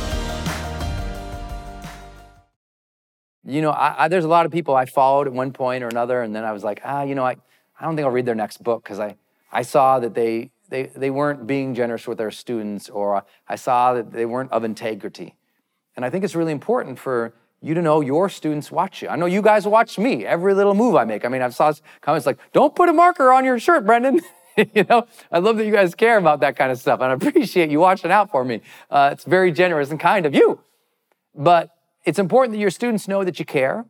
You 3.45 3.61
know, 3.61 3.71
I, 3.71 4.05
I, 4.05 4.07
there's 4.07 4.25
a 4.25 4.29
lot 4.29 4.45
of 4.45 4.51
people 4.51 4.75
I 4.75 4.85
followed 4.85 5.27
at 5.27 5.33
one 5.33 5.51
point 5.51 5.83
or 5.83 5.87
another, 5.87 6.21
and 6.21 6.35
then 6.35 6.43
I 6.43 6.51
was 6.51 6.63
like, 6.63 6.81
ah, 6.83 7.03
you 7.03 7.15
know, 7.15 7.25
I, 7.25 7.35
I 7.79 7.85
don't 7.85 7.95
think 7.95 8.05
I'll 8.05 8.11
read 8.11 8.25
their 8.25 8.35
next 8.35 8.63
book 8.63 8.83
because 8.83 8.99
I, 8.99 9.15
I 9.51 9.63
saw 9.63 9.99
that 9.99 10.13
they, 10.13 10.51
they, 10.69 10.83
they 10.83 11.09
weren't 11.09 11.47
being 11.47 11.73
generous 11.73 12.07
with 12.07 12.17
their 12.19 12.31
students, 12.31 12.89
or 12.89 13.23
I 13.47 13.55
saw 13.55 13.93
that 13.93 14.11
they 14.11 14.25
weren't 14.25 14.51
of 14.51 14.63
integrity. 14.63 15.35
And 15.95 16.05
I 16.05 16.09
think 16.09 16.23
it's 16.23 16.35
really 16.35 16.51
important 16.51 16.99
for 16.99 17.33
you 17.61 17.73
to 17.73 17.81
know 17.81 18.01
your 18.01 18.29
students 18.29 18.71
watch 18.71 19.01
you. 19.01 19.09
I 19.09 19.15
know 19.15 19.25
you 19.25 19.41
guys 19.41 19.67
watch 19.67 19.97
me, 19.97 20.25
every 20.25 20.53
little 20.53 20.73
move 20.73 20.95
I 20.95 21.03
make. 21.03 21.25
I 21.25 21.27
mean, 21.27 21.41
I've 21.41 21.55
saw 21.55 21.73
comments 22.01 22.25
like, 22.25 22.39
don't 22.53 22.75
put 22.75 22.89
a 22.89 22.93
marker 22.93 23.31
on 23.31 23.43
your 23.43 23.59
shirt, 23.59 23.85
Brendon." 23.85 24.21
you 24.73 24.85
know, 24.89 25.07
I 25.31 25.39
love 25.39 25.57
that 25.57 25.65
you 25.65 25.71
guys 25.71 25.95
care 25.95 26.17
about 26.17 26.41
that 26.41 26.55
kind 26.55 26.71
of 26.71 26.79
stuff, 26.79 27.01
and 27.01 27.11
I 27.11 27.13
appreciate 27.13 27.69
you 27.69 27.79
watching 27.79 28.11
out 28.11 28.31
for 28.31 28.43
me. 28.43 28.61
Uh, 28.89 29.09
it's 29.11 29.23
very 29.23 29.51
generous 29.51 29.91
and 29.91 29.99
kind 29.99 30.25
of 30.25 30.33
you. 30.35 30.59
But 31.35 31.69
it's 32.03 32.19
important 32.19 32.53
that 32.53 32.59
your 32.59 32.69
students 32.69 33.07
know 33.07 33.23
that 33.23 33.39
you 33.39 33.45
care 33.45 33.85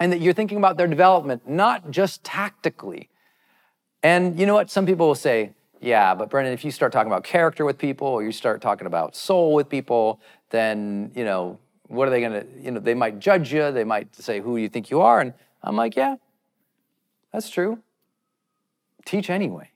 and 0.00 0.12
that 0.12 0.20
you're 0.20 0.32
thinking 0.32 0.58
about 0.58 0.76
their 0.76 0.86
development, 0.86 1.48
not 1.48 1.90
just 1.90 2.24
tactically. 2.24 3.08
And 4.02 4.38
you 4.38 4.46
know 4.46 4.54
what? 4.54 4.70
Some 4.70 4.86
people 4.86 5.08
will 5.08 5.14
say, 5.14 5.52
yeah, 5.80 6.14
but 6.14 6.30
Brendon, 6.30 6.52
if 6.52 6.64
you 6.64 6.70
start 6.70 6.92
talking 6.92 7.10
about 7.10 7.24
character 7.24 7.64
with 7.64 7.78
people 7.78 8.06
or 8.06 8.22
you 8.22 8.32
start 8.32 8.60
talking 8.60 8.86
about 8.86 9.14
soul 9.14 9.54
with 9.54 9.68
people, 9.68 10.20
then, 10.50 11.12
you 11.14 11.24
know, 11.24 11.58
what 11.86 12.06
are 12.06 12.10
they 12.10 12.20
going 12.20 12.32
to, 12.32 12.46
you 12.60 12.70
know, 12.70 12.80
they 12.80 12.94
might 12.94 13.18
judge 13.18 13.52
you. 13.52 13.70
They 13.72 13.84
might 13.84 14.14
say, 14.14 14.40
who 14.40 14.56
you 14.56 14.68
think 14.68 14.90
you 14.90 15.00
are? 15.00 15.20
And 15.20 15.32
I'm 15.62 15.76
like, 15.76 15.96
yeah, 15.96 16.16
that's 17.32 17.50
true. 17.50 17.78
Teach 19.04 19.30
anyway. 19.30 19.70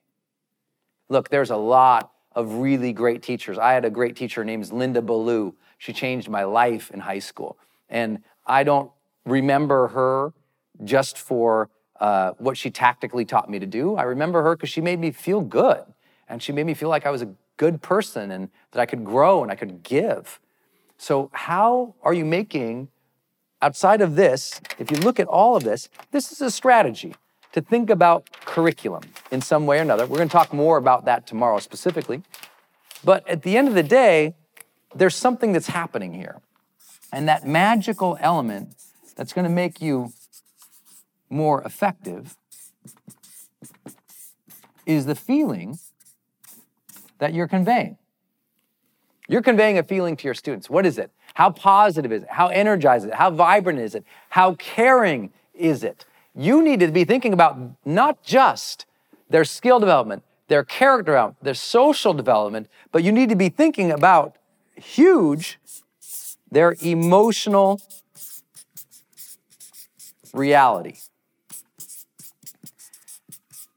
Look, 1.08 1.30
there's 1.30 1.50
a 1.50 1.56
lot 1.56 2.11
of 2.34 2.54
really 2.54 2.92
great 2.92 3.22
teachers. 3.22 3.58
I 3.58 3.72
had 3.72 3.84
a 3.84 3.90
great 3.90 4.16
teacher 4.16 4.44
named 4.44 4.72
Linda 4.72 5.02
Ballou. 5.02 5.54
She 5.78 5.92
changed 5.92 6.28
my 6.28 6.44
life 6.44 6.90
in 6.90 7.00
high 7.00 7.18
school. 7.18 7.58
And 7.88 8.22
I 8.46 8.64
don't 8.64 8.90
remember 9.24 9.88
her 9.88 10.32
just 10.84 11.18
for 11.18 11.68
uh, 12.00 12.32
what 12.38 12.56
she 12.56 12.70
tactically 12.70 13.24
taught 13.24 13.48
me 13.48 13.58
to 13.58 13.66
do. 13.66 13.96
I 13.96 14.02
remember 14.02 14.42
her 14.42 14.56
because 14.56 14.70
she 14.70 14.80
made 14.80 14.98
me 14.98 15.10
feel 15.10 15.40
good. 15.40 15.84
And 16.28 16.42
she 16.42 16.52
made 16.52 16.66
me 16.66 16.74
feel 16.74 16.88
like 16.88 17.06
I 17.06 17.10
was 17.10 17.22
a 17.22 17.34
good 17.56 17.82
person 17.82 18.30
and 18.30 18.48
that 18.72 18.80
I 18.80 18.86
could 18.86 19.04
grow 19.04 19.42
and 19.42 19.52
I 19.52 19.54
could 19.54 19.82
give. 19.82 20.40
So, 20.96 21.30
how 21.32 21.94
are 22.02 22.14
you 22.14 22.24
making, 22.24 22.88
outside 23.60 24.00
of 24.00 24.14
this, 24.14 24.60
if 24.78 24.90
you 24.90 24.96
look 24.98 25.20
at 25.20 25.26
all 25.26 25.56
of 25.56 25.64
this, 25.64 25.88
this 26.10 26.32
is 26.32 26.40
a 26.40 26.50
strategy 26.50 27.14
to 27.52 27.60
think 27.60 27.90
about 27.90 28.30
curriculum 28.44 29.02
in 29.30 29.40
some 29.40 29.66
way 29.66 29.78
or 29.78 29.82
another. 29.82 30.06
We're 30.06 30.16
going 30.16 30.28
to 30.28 30.32
talk 30.32 30.52
more 30.52 30.76
about 30.76 31.04
that 31.04 31.26
tomorrow 31.26 31.58
specifically. 31.58 32.22
But 33.04 33.26
at 33.28 33.42
the 33.42 33.56
end 33.56 33.68
of 33.68 33.74
the 33.74 33.82
day, 33.82 34.34
there's 34.94 35.16
something 35.16 35.52
that's 35.52 35.68
happening 35.68 36.14
here. 36.14 36.40
And 37.12 37.28
that 37.28 37.46
magical 37.46 38.16
element 38.20 38.74
that's 39.16 39.32
going 39.32 39.44
to 39.44 39.50
make 39.50 39.80
you 39.80 40.12
more 41.28 41.62
effective 41.62 42.36
is 44.86 45.06
the 45.06 45.14
feeling 45.14 45.78
that 47.18 47.32
you're 47.34 47.48
conveying. 47.48 47.98
You're 49.28 49.42
conveying 49.42 49.78
a 49.78 49.82
feeling 49.82 50.16
to 50.16 50.24
your 50.24 50.34
students. 50.34 50.68
What 50.68 50.84
is 50.84 50.98
it? 50.98 51.10
How 51.34 51.50
positive 51.50 52.12
is 52.12 52.22
it? 52.22 52.28
How 52.30 52.48
energized 52.48 53.04
is 53.04 53.10
it? 53.10 53.14
How 53.14 53.30
vibrant 53.30 53.78
is 53.78 53.94
it? 53.94 54.04
How 54.30 54.54
caring 54.54 55.32
is 55.54 55.84
it? 55.84 56.04
You 56.34 56.62
need 56.62 56.80
to 56.80 56.88
be 56.88 57.04
thinking 57.04 57.32
about 57.32 57.58
not 57.84 58.22
just 58.22 58.86
their 59.28 59.44
skill 59.44 59.80
development, 59.80 60.22
their 60.48 60.64
character 60.64 61.12
development, 61.12 61.44
their 61.44 61.54
social 61.54 62.14
development, 62.14 62.68
but 62.90 63.02
you 63.02 63.12
need 63.12 63.28
to 63.28 63.36
be 63.36 63.48
thinking 63.48 63.90
about 63.90 64.36
huge 64.76 65.58
their 66.50 66.76
emotional 66.82 67.80
reality. 70.34 70.96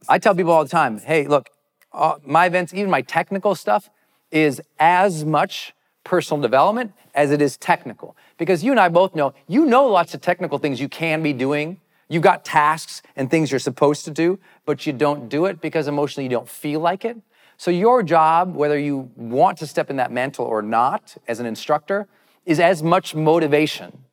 I 0.08 0.20
tell 0.20 0.36
people 0.36 0.52
all 0.52 0.64
the 0.64 0.70
time, 0.70 1.00
hey, 1.00 1.26
look, 1.26 1.50
uh, 1.94 2.16
my 2.26 2.46
events, 2.46 2.74
even 2.74 2.92
my 2.92 3.02
technical 3.02 3.56
stuff, 3.56 3.90
is 4.30 4.62
as 4.78 5.24
much 5.24 5.74
personal 6.04 6.42
development 6.42 6.92
as 7.16 7.32
it 7.32 7.42
is 7.42 7.58
technical. 7.58 8.16
Because 8.38 8.64
you 8.64 8.72
and 8.72 8.80
I 8.80 8.90
both 8.90 9.16
know, 9.16 9.34
you 9.48 9.66
know 9.66 9.88
lots 9.88 10.14
of 10.14 10.22
technical 10.22 10.60
things 10.60 10.82
you 10.82 10.90
can 10.90 11.24
be 11.24 11.32
doing. 11.34 11.80
You've 12.08 12.24
got 12.24 12.46
tasks 12.46 13.02
and 13.16 13.30
things 13.30 13.52
you're 13.52 13.60
supposed 13.60 14.06
to 14.06 14.12
do, 14.12 14.40
but 14.66 14.86
you 14.86 14.94
don't 14.94 15.28
do 15.28 15.46
it 15.46 15.60
because 15.60 15.88
emotionally 15.88 16.26
you 16.26 16.30
don't 16.30 16.48
feel 16.48 16.80
like 16.80 17.04
it. 17.04 17.18
So 17.58 17.72
your 17.72 18.04
job, 18.04 18.56
whether 18.56 18.78
you 18.78 19.10
want 19.16 19.58
to 19.60 19.68
step 19.68 19.90
in 19.90 19.96
that 19.96 20.12
mantle 20.12 20.46
or 20.46 20.62
not 20.62 21.16
as 21.28 21.40
an 21.40 21.46
instructor, 21.46 22.08
is 22.46 22.60
as 22.60 22.84
much 22.84 23.16
motivation 23.16 24.04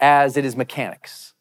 as 0.00 0.36
it 0.36 0.44
is 0.44 0.56
mechanics. 0.56 1.34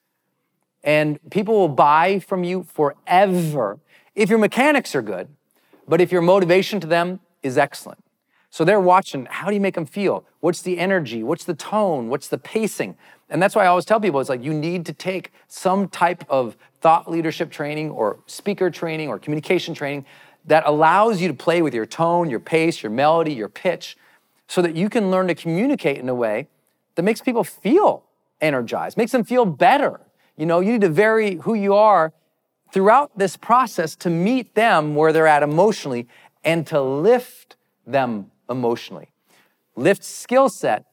And 0.84 1.20
people 1.30 1.56
will 1.56 1.68
buy 1.68 2.20
from 2.20 2.44
you 2.44 2.64
forever 2.64 3.80
if 4.16 4.30
your 4.30 4.40
mechanics 4.40 4.96
are 4.96 5.02
good, 5.02 5.28
but 5.88 6.00
if 6.00 6.12
your 6.12 6.22
motivation 6.22 6.80
to 6.80 6.88
them 6.88 7.20
is 7.44 7.58
excellent. 7.58 8.04
So 8.58 8.66
they're 8.66 8.80
watching, 8.80 9.28
how 9.30 9.50
do 9.50 9.54
you 9.54 9.62
make 9.62 9.76
them 9.76 9.86
feel? 9.86 10.26
What's 10.40 10.64
the 10.64 10.80
energy? 10.80 11.22
What's 11.22 11.44
the 11.44 11.54
tone? 11.54 12.10
What's 12.10 12.28
the 12.28 12.40
pacing? 12.40 12.98
And 13.30 13.40
that's 13.40 13.54
why 13.54 13.66
I 13.66 13.68
always 13.68 13.86
tell 13.86 14.00
people 14.00 14.20
it's 14.20 14.32
like 14.32 14.44
you 14.44 14.52
need 14.52 14.84
to 14.88 14.94
take 14.94 15.32
some 15.48 15.88
type 15.88 16.26
of 16.28 16.58
thought 16.82 17.08
leadership 17.08 17.52
training 17.52 17.92
or 17.92 18.18
speaker 18.26 18.72
training 18.72 19.10
or 19.10 19.20
communication 19.20 19.76
training 19.76 20.08
that 20.46 20.64
allows 20.66 21.22
you 21.22 21.28
to 21.28 21.36
play 21.36 21.62
with 21.62 21.76
your 21.76 21.86
tone, 21.86 22.32
your 22.32 22.40
pace, 22.40 22.82
your 22.82 22.92
melody, 22.92 23.32
your 23.32 23.48
pitch, 23.48 23.96
so 24.48 24.64
that 24.64 24.76
you 24.76 24.90
can 24.90 25.12
learn 25.12 25.28
to 25.28 25.36
communicate 25.36 26.00
in 26.00 26.10
a 26.10 26.16
way 26.16 26.48
that 26.96 27.04
makes 27.04 27.22
people 27.22 27.44
feel 27.44 28.06
energized, 28.42 28.98
makes 28.98 29.12
them 29.12 29.24
feel 29.24 29.46
better. 29.46 30.00
You 30.36 30.48
know, 30.48 30.62
you 30.62 30.72
need 30.72 30.82
to 30.82 30.90
vary 30.90 31.36
who 31.36 31.54
you 31.54 31.76
are 31.76 32.12
throughout 32.74 33.16
this 33.16 33.38
process 33.38 33.96
to 33.98 34.10
meet 34.10 34.56
them 34.56 34.96
where 34.96 35.14
they're 35.14 35.28
at 35.28 35.44
emotionally 35.44 36.08
and 36.44 36.66
to 36.66 36.82
lift 36.82 37.56
them 37.86 38.32
emotionally. 38.50 39.10
Lift 39.76 40.04
skill 40.04 40.50
set, 40.50 40.86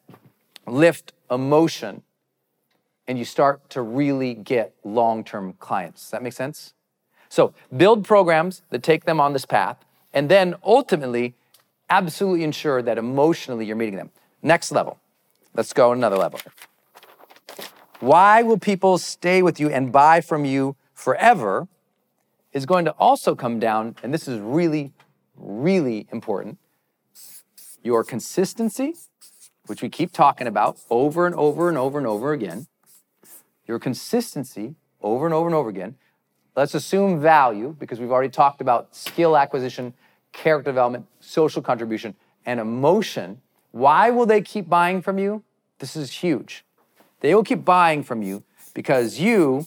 lift 0.67 1.13
emotion, 1.31 2.03
and 3.07 3.19
you 3.19 3.25
start 3.25 3.69
to 3.71 3.83
really 3.83 4.35
get 4.35 4.75
long 4.85 5.25
term 5.25 5.55
clients. 5.55 6.03
Does 6.03 6.11
that 6.11 6.23
make 6.23 6.33
sense? 6.33 6.75
So, 7.29 7.55
build 7.77 8.05
programs 8.05 8.63
that 8.71 8.83
take 8.83 9.05
them 9.05 9.21
on 9.21 9.33
this 9.33 9.45
path, 9.45 9.85
and 10.13 10.29
then 10.29 10.55
ultimately, 10.63 11.35
absolutely 11.91 12.45
ensure 12.45 12.83
that 12.83 12.97
emotionally 12.99 13.67
you're 13.67 13.77
meeting 13.77 13.97
them. 13.97 14.11
Next 14.43 14.71
level. 14.71 14.99
Let's 15.55 15.73
go 15.73 15.93
another 15.93 16.17
level. 16.17 16.41
Why 18.01 18.43
will 18.43 18.59
people 18.59 18.99
stay 18.99 19.43
with 19.43 19.59
you 19.59 19.69
and 19.71 19.91
buy 19.93 20.21
from 20.21 20.45
you 20.45 20.77
forever? 20.93 21.69
Is 22.53 22.67
going 22.67 22.85
to 22.85 22.93
also 22.93 23.35
come 23.35 23.59
down, 23.59 23.97
and 24.03 24.15
this 24.15 24.29
is 24.29 24.39
really, 24.39 24.93
really 25.37 26.07
important 26.13 26.59
your 27.85 28.03
consistency, 28.03 28.95
which 29.67 29.83
we 29.83 29.89
keep 29.89 30.11
talking 30.11 30.49
about 30.49 30.79
over 30.91 31.27
and 31.27 31.35
over 31.37 31.69
and 31.69 31.79
over 31.79 31.99
and 31.99 32.07
over 32.07 32.33
again, 32.33 32.67
your 33.69 33.79
consistency 33.79 34.75
over 35.03 35.27
and 35.27 35.35
over 35.35 35.47
and 35.47 35.55
over 35.55 35.69
again. 35.69 35.95
Let's 36.57 36.75
assume 36.75 37.21
value 37.21 37.77
because 37.79 38.01
we've 38.01 38.11
already 38.11 38.31
talked 38.31 38.61
about 38.61 38.97
skill 38.97 39.37
acquisition, 39.37 39.93
character 40.33 40.71
development, 40.71 41.07
social 41.21 41.61
contribution, 41.61 42.15
and 42.47 42.59
emotion. 42.59 43.41
Why 43.73 44.11
will 44.11 44.27
they 44.27 44.41
keep 44.41 44.69
buying 44.69 45.03
from 45.03 45.19
you? 45.19 45.45
This 45.79 45.95
is 45.95 46.11
huge. 46.11 46.65
They 47.21 47.35
will 47.35 47.45
keep 47.45 47.65
buying 47.65 48.03
from 48.03 48.23
you 48.23 48.45
because 48.73 49.19
you 49.19 49.67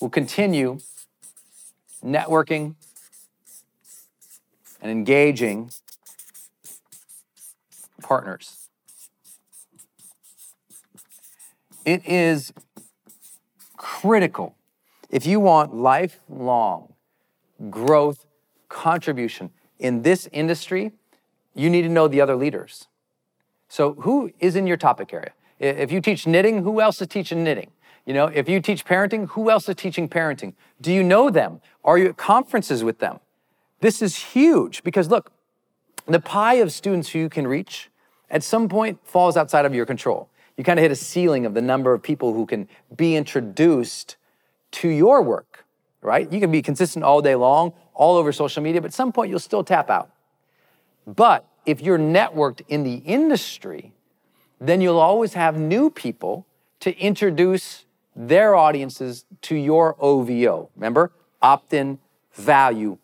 will 0.00 0.10
continue 0.10 0.78
networking 2.04 2.74
and 4.80 4.90
engaging 4.90 5.70
partners. 8.06 8.68
It 11.84 12.06
is 12.06 12.52
critical 13.76 14.56
if 15.10 15.26
you 15.26 15.40
want 15.40 15.74
lifelong 15.74 16.94
growth, 17.70 18.26
contribution 18.68 19.50
in 19.78 20.02
this 20.02 20.28
industry, 20.32 20.92
you 21.54 21.70
need 21.70 21.82
to 21.82 21.88
know 21.88 22.08
the 22.08 22.20
other 22.20 22.36
leaders. 22.36 22.88
So, 23.68 23.94
who 23.94 24.32
is 24.40 24.56
in 24.56 24.66
your 24.66 24.76
topic 24.76 25.12
area? 25.12 25.32
If 25.58 25.90
you 25.90 26.00
teach 26.00 26.26
knitting, 26.26 26.62
who 26.62 26.80
else 26.80 27.00
is 27.00 27.08
teaching 27.08 27.42
knitting? 27.42 27.70
You 28.04 28.14
know, 28.14 28.26
if 28.26 28.48
you 28.48 28.60
teach 28.60 28.84
parenting, 28.84 29.28
who 29.30 29.50
else 29.50 29.68
is 29.68 29.74
teaching 29.74 30.08
parenting? 30.08 30.54
Do 30.80 30.92
you 30.92 31.02
know 31.02 31.30
them? 31.30 31.60
Are 31.84 31.98
you 31.98 32.10
at 32.10 32.16
conferences 32.16 32.84
with 32.84 32.98
them? 32.98 33.20
This 33.80 34.02
is 34.02 34.16
huge 34.16 34.84
because 34.84 35.08
look, 35.08 35.32
the 36.06 36.20
pie 36.20 36.54
of 36.54 36.72
students 36.72 37.08
who 37.10 37.18
you 37.18 37.28
can 37.28 37.46
reach 37.46 37.90
at 38.30 38.42
some 38.42 38.68
point 38.68 38.98
falls 39.04 39.36
outside 39.36 39.64
of 39.64 39.74
your 39.74 39.86
control. 39.86 40.28
You 40.56 40.64
kind 40.64 40.78
of 40.78 40.82
hit 40.82 40.90
a 40.90 40.96
ceiling 40.96 41.46
of 41.46 41.54
the 41.54 41.62
number 41.62 41.92
of 41.92 42.02
people 42.02 42.32
who 42.32 42.46
can 42.46 42.68
be 42.94 43.14
introduced 43.14 44.16
to 44.72 44.88
your 44.88 45.22
work, 45.22 45.64
right? 46.00 46.30
You 46.32 46.40
can 46.40 46.50
be 46.50 46.62
consistent 46.62 47.04
all 47.04 47.20
day 47.20 47.34
long, 47.34 47.72
all 47.94 48.16
over 48.16 48.32
social 48.32 48.62
media, 48.62 48.80
but 48.80 48.88
at 48.88 48.94
some 48.94 49.12
point 49.12 49.30
you'll 49.30 49.38
still 49.38 49.64
tap 49.64 49.90
out. 49.90 50.10
But 51.06 51.46
if 51.66 51.80
you're 51.80 51.98
networked 51.98 52.62
in 52.68 52.82
the 52.84 52.96
industry, 52.96 53.92
then 54.60 54.80
you'll 54.80 54.98
always 54.98 55.34
have 55.34 55.58
new 55.58 55.90
people 55.90 56.46
to 56.80 56.96
introduce 56.98 57.84
their 58.14 58.54
audiences 58.54 59.24
to 59.42 59.54
your 59.54 59.96
OVO. 60.00 60.70
Remember? 60.74 61.12
Opt 61.42 61.74
in, 61.74 61.98
value, 62.32 62.96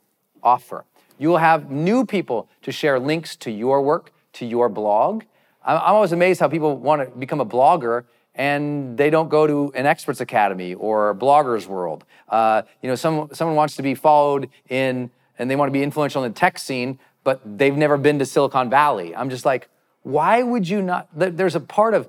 offer. 0.43 0.85
You'll 1.19 1.39
have 1.39 1.71
new 1.71 2.07
people 2.07 2.49
to 2.63 2.73
share 2.73 2.99
links 2.99 3.37
to 3.37 3.51
your 3.51 3.83
work, 3.83 4.13
to 4.35 4.47
your 4.47 4.69
blog. 4.69 5.25
I'm 5.65 5.79
I'm 5.79 5.95
always 5.95 6.13
amazed 6.13 6.41
how 6.41 6.49
people 6.49 6.77
want 6.77 7.03
to 7.03 7.19
become 7.19 7.41
a 7.41 7.47
blogger 7.47 8.05
and 8.35 8.97
they 8.97 9.11
don't 9.11 9.29
go 9.29 9.47
to 9.47 9.73
an 9.75 9.87
experts 9.87 10.21
academy 10.21 10.75
or 10.75 11.15
bloggers 11.15 11.67
world. 11.67 12.05
Uh, 12.29 12.63
you 12.81 12.89
know, 12.89 12.95
some, 12.95 13.29
someone 13.33 13.57
wants 13.57 13.77
to 13.77 13.83
be 13.83 13.95
followed 13.95 14.49
in, 14.69 15.11
and 15.39 15.51
they 15.51 15.57
want 15.57 15.69
to 15.69 15.73
be 15.73 15.83
influential 15.83 16.25
in 16.25 16.33
the 16.33 16.39
tech 16.39 16.59
scene, 16.59 16.99
but 17.25 17.41
they've 17.59 17.77
never 17.77 17.97
been 17.97 18.19
to 18.19 18.27
Silicon 18.27 18.71
Valley. 18.71 19.15
I'm 19.15 19.29
just 19.29 19.45
like, 19.45 19.69
why 20.03 20.43
would 20.43 20.69
you 20.69 20.83
not? 20.83 21.09
There's 21.15 21.55
a 21.55 21.61
part 21.61 21.95
of 21.95 22.09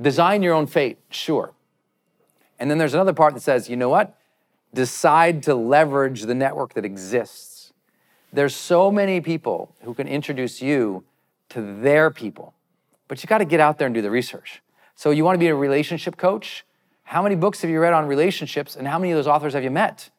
design 0.00 0.42
your 0.42 0.54
own 0.54 0.66
fate, 0.66 0.98
sure. 1.10 1.52
And 2.58 2.70
then 2.70 2.78
there's 2.78 2.94
another 2.94 3.12
part 3.12 3.34
that 3.34 3.40
says, 3.40 3.68
you 3.68 3.76
know 3.76 3.88
what? 3.88 4.18
Decide 4.74 5.42
to 5.44 5.54
leverage 5.54 6.22
the 6.22 6.34
network 6.34 6.74
that 6.74 6.84
exists. 6.84 7.72
There's 8.32 8.56
so 8.56 8.90
many 8.90 9.20
people 9.20 9.74
who 9.82 9.94
can 9.94 10.08
introduce 10.08 10.60
you 10.60 11.04
to 11.50 11.62
their 11.80 12.10
people, 12.10 12.54
but 13.08 13.22
you 13.22 13.26
got 13.26 13.38
to 13.38 13.44
get 13.44 13.60
out 13.60 13.78
there 13.78 13.86
and 13.86 13.94
do 13.94 14.02
the 14.02 14.10
research. 14.10 14.62
So 14.94 15.10
you 15.10 15.24
want 15.24 15.36
to 15.36 15.38
be 15.38 15.48
a 15.48 15.54
relationship 15.54 16.16
coach? 16.16 16.64
How 17.04 17.22
many 17.22 17.36
books 17.36 17.62
have 17.62 17.70
you 17.70 17.80
read 17.80 17.92
on 17.92 18.06
relationships 18.06 18.74
and 18.74 18.88
how 18.88 18.98
many 18.98 19.12
of 19.12 19.16
those 19.16 19.26
authors 19.26 19.52
have 19.54 19.62
you 19.62 19.70
met? 19.70 20.10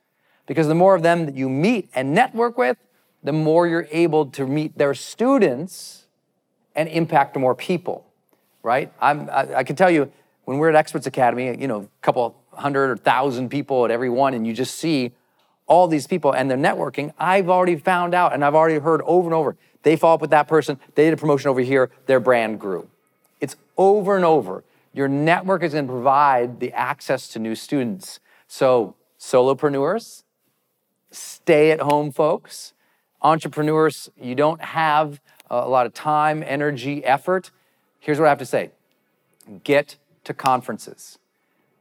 Because 0.46 0.68
the 0.68 0.76
more 0.76 0.96
of 0.96 1.04
them 1.04 1.26
that 1.26 1.36
you 1.36 1.50
meet 1.50 1.90
and 1.94 2.14
network 2.14 2.58
with, 2.58 2.78
the 3.24 3.34
more 3.34 3.68
you're 3.68 3.88
able 3.92 4.28
to 4.28 4.46
meet 4.46 4.78
their 4.78 4.94
students 4.94 6.06
and 6.76 6.88
impact 6.88 7.36
more 7.36 7.56
people, 7.56 8.06
right? 8.64 8.94
I'm, 9.02 9.30
I, 9.30 9.56
I 9.56 9.64
can 9.64 9.76
tell 9.76 9.90
you, 9.90 10.12
when 10.46 10.60
we're 10.60 10.70
at 10.70 10.76
Experts 10.76 11.08
Academy, 11.08 11.58
you 11.60 11.68
know, 11.68 11.82
a 11.82 11.88
couple 12.02 12.36
hundred 12.54 12.92
or 12.92 12.96
thousand 12.96 13.50
people 13.50 13.84
at 13.84 13.92
every 13.92 14.10
one, 14.10 14.34
and 14.34 14.48
you 14.48 14.54
just 14.54 14.76
see 14.76 15.12
all 15.66 15.90
these 15.90 16.08
people 16.08 16.32
and 16.32 16.50
they're 16.50 16.58
networking, 16.58 17.14
I've 17.20 17.50
already 17.50 17.76
found 17.76 18.14
out 18.14 18.34
and 18.34 18.46
I've 18.46 18.56
already 18.56 18.80
heard 18.80 19.02
over 19.02 19.28
and 19.28 19.34
over, 19.34 19.58
they 19.84 19.96
follow 19.96 20.16
up 20.16 20.22
with 20.22 20.32
that 20.32 20.48
person, 20.48 20.80
they 20.96 21.06
did 21.06 21.14
a 21.14 21.18
promotion 21.18 21.50
over 21.50 21.62
here, 21.62 21.90
their 22.06 22.20
brand 22.20 22.60
grew. 22.60 22.88
It's 23.40 23.56
over 23.78 24.16
and 24.16 24.26
over. 24.26 24.64
Your 24.94 25.08
network 25.08 25.64
is 25.64 25.74
gonna 25.74 25.88
provide 25.88 26.60
the 26.60 26.74
access 26.74 27.28
to 27.30 27.40
new 27.40 27.56
students. 27.56 28.20
So, 28.48 28.96
solopreneurs, 29.20 30.24
stay 31.12 31.72
at 31.72 31.82
home 31.82 32.12
folks, 32.12 32.74
entrepreneurs, 33.22 34.10
you 34.20 34.36
don't 34.36 34.62
have 34.62 35.22
a 35.50 35.68
lot 35.68 35.86
of 35.86 35.94
time, 35.94 36.44
energy, 36.46 37.04
effort. 37.06 37.52
Here's 38.00 38.20
what 38.20 38.26
I 38.26 38.30
have 38.30 38.40
to 38.40 38.46
say 38.46 38.72
get 39.64 39.98
to 40.24 40.34
conferences. 40.34 41.20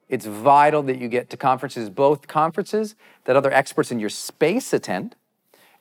It's 0.09 0.25
vital 0.25 0.83
that 0.85 0.99
you 0.99 1.09
get 1.09 1.31
to 1.31 1.37
conferences, 1.37 1.91
both 1.91 2.29
conferences 2.29 2.95
that 3.25 3.35
other 3.35 3.53
experts 3.53 3.91
in 3.91 3.99
your 3.99 4.09
space 4.09 4.73
attend, 4.73 5.17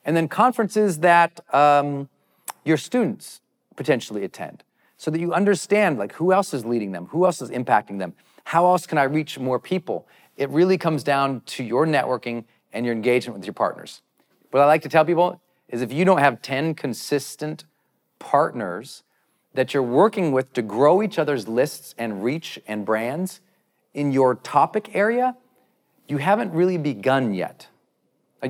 and 0.05 0.15
then 0.15 0.27
conferences 0.27 0.99
that 0.99 1.39
um, 1.53 2.07
your 2.63 2.77
students 2.77 3.41
potentially 3.75 4.23
attend 4.23 4.63
so 4.97 5.11
that 5.11 5.19
you 5.19 5.33
understand 5.33 5.97
like 5.97 6.13
who 6.13 6.31
else 6.31 6.53
is 6.53 6.65
leading 6.65 6.91
them 6.91 7.07
who 7.07 7.25
else 7.25 7.41
is 7.41 7.49
impacting 7.49 7.99
them 7.99 8.13
how 8.45 8.65
else 8.67 8.85
can 8.85 8.97
i 8.97 9.03
reach 9.03 9.37
more 9.37 9.59
people? 9.59 10.07
It 10.37 10.49
really 10.49 10.77
comes 10.77 11.03
down 11.03 11.41
to 11.47 11.63
your 11.63 11.85
networking 11.85 12.45
and 12.73 12.85
your 12.85 12.93
engagement 12.93 13.39
with 13.39 13.45
your 13.45 13.53
partners. 13.53 14.01
What 14.51 14.61
i 14.61 14.65
like 14.65 14.83
to 14.83 14.89
tell 14.89 15.03
people 15.03 15.41
is 15.67 15.81
if 15.81 15.91
you 15.91 16.05
don't 16.05 16.19
have 16.19 16.41
10 16.41 16.75
consistent 16.75 17.65
partners 18.19 19.03
that 19.53 19.73
you're 19.73 19.83
working 19.83 20.31
with 20.31 20.53
to 20.53 20.61
grow 20.61 21.01
each 21.01 21.17
other's 21.17 21.47
lists 21.47 21.95
and 21.97 22.23
reach 22.23 22.59
and 22.67 22.85
brands 22.85 23.41
in 23.93 24.11
your 24.11 24.35
topic 24.35 24.95
area 24.95 25.35
you 26.07 26.17
haven't 26.17 26.51
really 26.53 26.77
begun 26.77 27.33
yet 27.33 27.67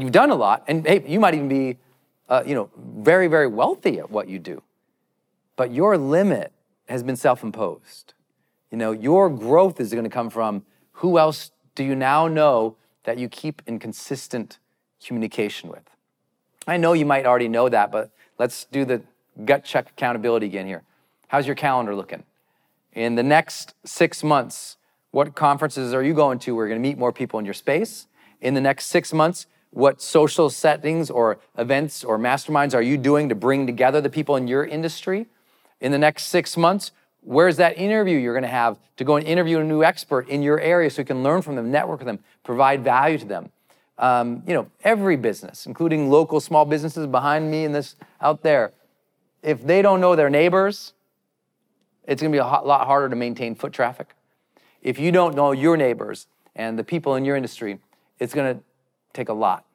you've 0.01 0.11
done 0.11 0.29
a 0.29 0.35
lot, 0.35 0.63
and 0.67 0.85
hey, 0.85 1.03
you 1.07 1.19
might 1.19 1.33
even 1.33 1.47
be, 1.47 1.77
uh, 2.29 2.43
you 2.45 2.55
know, 2.55 2.69
very, 2.77 3.27
very 3.27 3.47
wealthy 3.47 3.99
at 3.99 4.09
what 4.09 4.27
you 4.27 4.39
do. 4.39 4.61
But 5.55 5.71
your 5.71 5.97
limit 5.97 6.51
has 6.87 7.03
been 7.03 7.15
self-imposed. 7.15 8.13
You 8.71 8.77
know, 8.77 8.91
your 8.91 9.29
growth 9.29 9.79
is 9.79 9.91
going 9.91 10.03
to 10.03 10.09
come 10.09 10.29
from 10.29 10.65
who 10.93 11.17
else 11.17 11.51
do 11.75 11.83
you 11.83 11.95
now 11.95 12.27
know 12.27 12.77
that 13.03 13.17
you 13.17 13.29
keep 13.29 13.61
in 13.65 13.79
consistent 13.79 14.59
communication 15.05 15.69
with. 15.69 15.83
I 16.67 16.77
know 16.77 16.93
you 16.93 17.05
might 17.05 17.25
already 17.25 17.47
know 17.47 17.69
that, 17.69 17.91
but 17.91 18.11
let's 18.39 18.65
do 18.65 18.85
the 18.85 19.01
gut 19.43 19.63
check 19.63 19.89
accountability 19.89 20.47
again 20.47 20.65
here. 20.65 20.83
How's 21.27 21.45
your 21.45 21.55
calendar 21.55 21.95
looking? 21.95 22.23
In 22.93 23.15
the 23.15 23.23
next 23.23 23.75
six 23.83 24.23
months, 24.23 24.77
what 25.11 25.35
conferences 25.35 25.93
are 25.93 26.03
you 26.03 26.13
going 26.13 26.39
to? 26.39 26.55
We're 26.55 26.67
going 26.67 26.81
to 26.81 26.87
meet 26.87 26.97
more 26.97 27.11
people 27.11 27.39
in 27.39 27.45
your 27.45 27.53
space. 27.53 28.07
In 28.41 28.53
the 28.53 28.61
next 28.61 28.87
six 28.87 29.13
months, 29.13 29.47
what 29.75 30.01
social 30.01 30.49
settings 30.49 31.09
or 31.09 31.37
events 31.57 32.01
or 32.01 32.17
masterminds 32.17 32.73
are 32.73 32.81
you 32.81 32.97
doing 32.97 33.27
to 33.27 33.35
bring 33.35 33.67
together 33.67 33.99
the 33.99 34.09
people 34.09 34.37
in 34.37 34.47
your 34.47 34.65
industry? 34.65 35.25
In 35.81 35.91
the 35.91 35.97
next 35.97 36.27
six 36.27 36.55
months, 36.55 36.93
where's 37.19 37.57
that 37.57 37.77
interview 37.77 38.17
you're 38.17 38.33
going 38.33 38.43
to 38.43 38.47
have 38.47 38.79
to 38.95 39.03
go 39.03 39.17
and 39.17 39.27
interview 39.27 39.59
a 39.59 39.63
new 39.65 39.83
expert 39.83 40.29
in 40.29 40.41
your 40.41 40.61
area 40.61 40.89
so 40.89 41.01
you 41.01 41.05
can 41.05 41.23
learn 41.23 41.41
from 41.41 41.57
them, 41.57 41.71
network 41.71 41.99
with 41.99 42.07
them, 42.07 42.19
provide 42.45 42.85
value 42.85 43.17
to 43.17 43.25
them? 43.25 43.51
Um, 43.97 44.43
you 44.47 44.53
know, 44.53 44.71
every 44.85 45.17
business, 45.17 45.65
including 45.65 46.09
local 46.09 46.39
small 46.39 46.63
businesses 46.63 47.05
behind 47.05 47.51
me 47.51 47.65
and 47.65 47.75
this 47.75 47.97
out 48.21 48.43
there, 48.43 48.71
if 49.43 49.61
they 49.61 49.81
don't 49.81 49.99
know 49.99 50.15
their 50.15 50.29
neighbors, 50.29 50.93
it's 52.05 52.21
going 52.21 52.31
to 52.31 52.35
be 52.35 52.39
a 52.39 52.45
lot 52.45 52.87
harder 52.87 53.09
to 53.09 53.15
maintain 53.17 53.55
foot 53.55 53.73
traffic. 53.73 54.15
If 54.81 54.99
you 54.99 55.11
don't 55.11 55.35
know 55.35 55.51
your 55.51 55.75
neighbors 55.75 56.27
and 56.55 56.79
the 56.79 56.83
people 56.85 57.15
in 57.15 57.25
your 57.25 57.35
industry, 57.35 57.79
it's 58.19 58.33
going 58.33 58.55
to 58.55 58.63
take 59.15 59.29
a 59.29 59.33
lot. 59.33 59.65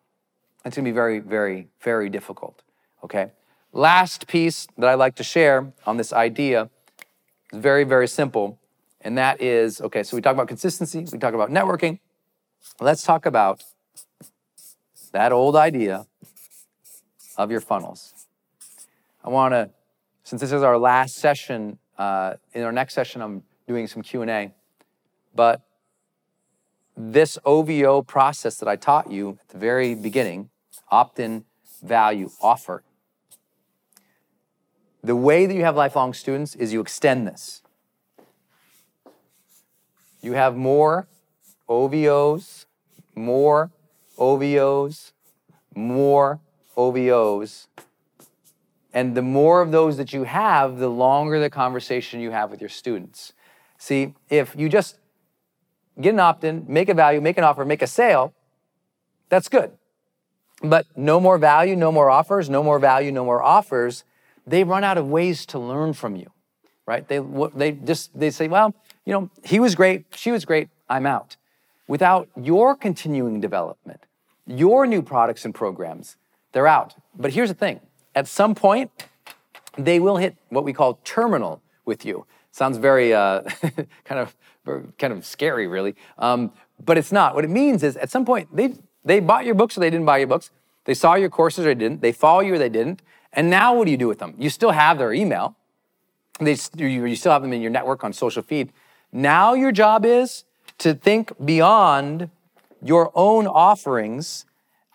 It's 0.64 0.76
going 0.76 0.84
to 0.84 0.90
be 0.90 0.94
very, 0.94 1.18
very, 1.18 1.68
very 1.80 2.08
difficult. 2.10 2.62
Okay. 3.02 3.30
Last 3.72 4.26
piece 4.26 4.66
that 4.76 4.88
I 4.88 4.94
like 4.94 5.14
to 5.16 5.24
share 5.24 5.72
on 5.86 5.96
this 5.96 6.12
idea 6.12 6.68
is 7.52 7.60
very, 7.60 7.84
very 7.84 8.06
simple, 8.08 8.58
and 9.00 9.16
that 9.16 9.40
is 9.40 9.80
okay. 9.80 10.02
So 10.02 10.16
we 10.16 10.20
talk 10.20 10.34
about 10.34 10.48
consistency, 10.48 11.06
we 11.12 11.18
talk 11.18 11.34
about 11.34 11.50
networking. 11.50 12.00
Let's 12.80 13.02
talk 13.02 13.26
about 13.26 13.64
that 15.12 15.32
old 15.32 15.56
idea 15.56 16.06
of 17.36 17.50
your 17.50 17.60
funnels. 17.60 18.12
I 19.24 19.30
want 19.30 19.52
to, 19.54 19.70
since 20.24 20.40
this 20.40 20.52
is 20.52 20.62
our 20.62 20.76
last 20.76 21.16
session, 21.16 21.78
uh, 21.96 22.34
in 22.52 22.62
our 22.64 22.72
next 22.72 22.94
session, 22.94 23.22
I'm 23.22 23.42
doing 23.66 23.86
some 23.86 24.02
Q 24.02 24.22
and 24.22 24.30
A, 24.30 24.52
but 25.34 25.62
this 27.08 27.38
OVO 27.44 28.02
process 28.02 28.56
that 28.56 28.68
I 28.68 28.76
taught 28.76 29.10
you 29.10 29.38
at 29.40 29.48
the 29.48 29.58
very 29.58 29.94
beginning, 29.94 30.50
opt 30.90 31.18
in, 31.18 31.44
value, 31.82 32.30
offer. 32.42 32.82
The 35.02 35.16
way 35.16 35.46
that 35.46 35.54
you 35.54 35.62
have 35.62 35.76
lifelong 35.76 36.12
students 36.12 36.54
is 36.54 36.72
you 36.72 36.80
extend 36.80 37.26
this. 37.26 37.62
You 40.20 40.34
have 40.34 40.54
more 40.56 41.08
OVOs, 41.68 42.66
more 43.14 43.70
OVOs, 44.18 45.12
more 45.74 46.40
OVOs. 46.76 47.66
And 48.92 49.16
the 49.16 49.22
more 49.22 49.62
of 49.62 49.70
those 49.70 49.96
that 49.96 50.12
you 50.12 50.24
have, 50.24 50.78
the 50.78 50.90
longer 50.90 51.40
the 51.40 51.48
conversation 51.48 52.20
you 52.20 52.32
have 52.32 52.50
with 52.50 52.60
your 52.60 52.68
students. 52.68 53.32
See, 53.78 54.14
if 54.28 54.54
you 54.56 54.68
just 54.68 54.96
get 56.00 56.14
an 56.14 56.20
opt 56.20 56.44
in, 56.44 56.64
make 56.68 56.88
a 56.88 56.94
value, 56.94 57.20
make 57.20 57.38
an 57.38 57.44
offer, 57.44 57.64
make 57.64 57.82
a 57.82 57.86
sale, 57.86 58.34
that's 59.28 59.48
good. 59.48 59.72
But 60.62 60.86
no 60.94 61.20
more 61.20 61.38
value, 61.38 61.76
no 61.76 61.90
more 61.90 62.10
offers, 62.10 62.50
no 62.50 62.62
more 62.62 62.78
value, 62.78 63.10
no 63.12 63.24
more 63.24 63.42
offers, 63.42 64.04
they 64.46 64.64
run 64.64 64.84
out 64.84 64.98
of 64.98 65.08
ways 65.08 65.46
to 65.46 65.58
learn 65.58 65.92
from 65.94 66.16
you, 66.16 66.30
right? 66.86 67.06
They, 67.06 67.20
they 67.54 67.72
just, 67.72 68.18
they 68.18 68.30
say, 68.30 68.48
well, 68.48 68.74
you 69.06 69.12
know, 69.12 69.30
he 69.44 69.60
was 69.60 69.74
great, 69.74 70.06
she 70.14 70.30
was 70.30 70.44
great, 70.44 70.68
I'm 70.88 71.06
out. 71.06 71.36
Without 71.88 72.28
your 72.36 72.76
continuing 72.76 73.40
development, 73.40 74.00
your 74.46 74.86
new 74.86 75.02
products 75.02 75.44
and 75.44 75.54
programs, 75.54 76.16
they're 76.52 76.66
out. 76.66 76.94
But 77.16 77.32
here's 77.32 77.48
the 77.48 77.54
thing 77.54 77.80
at 78.14 78.26
some 78.26 78.54
point, 78.54 78.90
they 79.78 80.00
will 80.00 80.16
hit 80.16 80.36
what 80.48 80.64
we 80.64 80.72
call 80.72 81.00
terminal 81.04 81.62
with 81.84 82.04
you. 82.04 82.26
Sounds 82.50 82.76
very 82.76 83.14
uh, 83.14 83.42
kind 84.04 84.20
of 84.20 84.36
kind 84.64 85.12
of 85.12 85.24
scary, 85.24 85.66
really. 85.66 85.94
Um, 86.18 86.52
but 86.84 86.98
it's 86.98 87.12
not. 87.12 87.34
What 87.34 87.44
it 87.44 87.50
means 87.50 87.82
is 87.82 87.96
at 87.96 88.10
some 88.10 88.24
point 88.24 88.54
they 88.54 88.74
they 89.04 89.20
bought 89.20 89.44
your 89.44 89.54
books 89.54 89.76
or 89.76 89.80
they 89.80 89.90
didn't 89.90 90.06
buy 90.06 90.18
your 90.18 90.26
books. 90.26 90.50
They 90.84 90.94
saw 90.94 91.14
your 91.14 91.30
courses 91.30 91.66
or 91.66 91.74
they 91.74 91.78
didn't. 91.78 92.00
They 92.02 92.12
follow 92.12 92.40
you 92.40 92.54
or 92.54 92.58
they 92.58 92.68
didn't. 92.68 93.02
And 93.32 93.48
now 93.48 93.74
what 93.74 93.84
do 93.84 93.90
you 93.90 93.96
do 93.96 94.08
with 94.08 94.18
them? 94.18 94.34
You 94.38 94.50
still 94.50 94.72
have 94.72 94.98
their 94.98 95.12
email. 95.12 95.56
They, 96.38 96.56
you, 96.76 97.04
you 97.04 97.16
still 97.16 97.32
have 97.32 97.42
them 97.42 97.52
in 97.52 97.60
your 97.60 97.70
network 97.70 98.02
on 98.02 98.12
social 98.12 98.42
feed. 98.42 98.72
Now 99.12 99.54
your 99.54 99.72
job 99.72 100.04
is 100.04 100.44
to 100.78 100.94
think 100.94 101.32
beyond 101.44 102.30
your 102.82 103.12
own 103.14 103.46
offerings, 103.46 104.46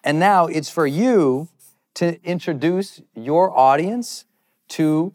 and 0.03 0.19
now 0.19 0.47
it's 0.47 0.69
for 0.69 0.87
you 0.87 1.49
to 1.95 2.21
introduce 2.23 3.01
your 3.13 3.55
audience 3.57 4.25
to 4.69 5.13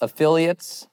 affiliates 0.00 0.88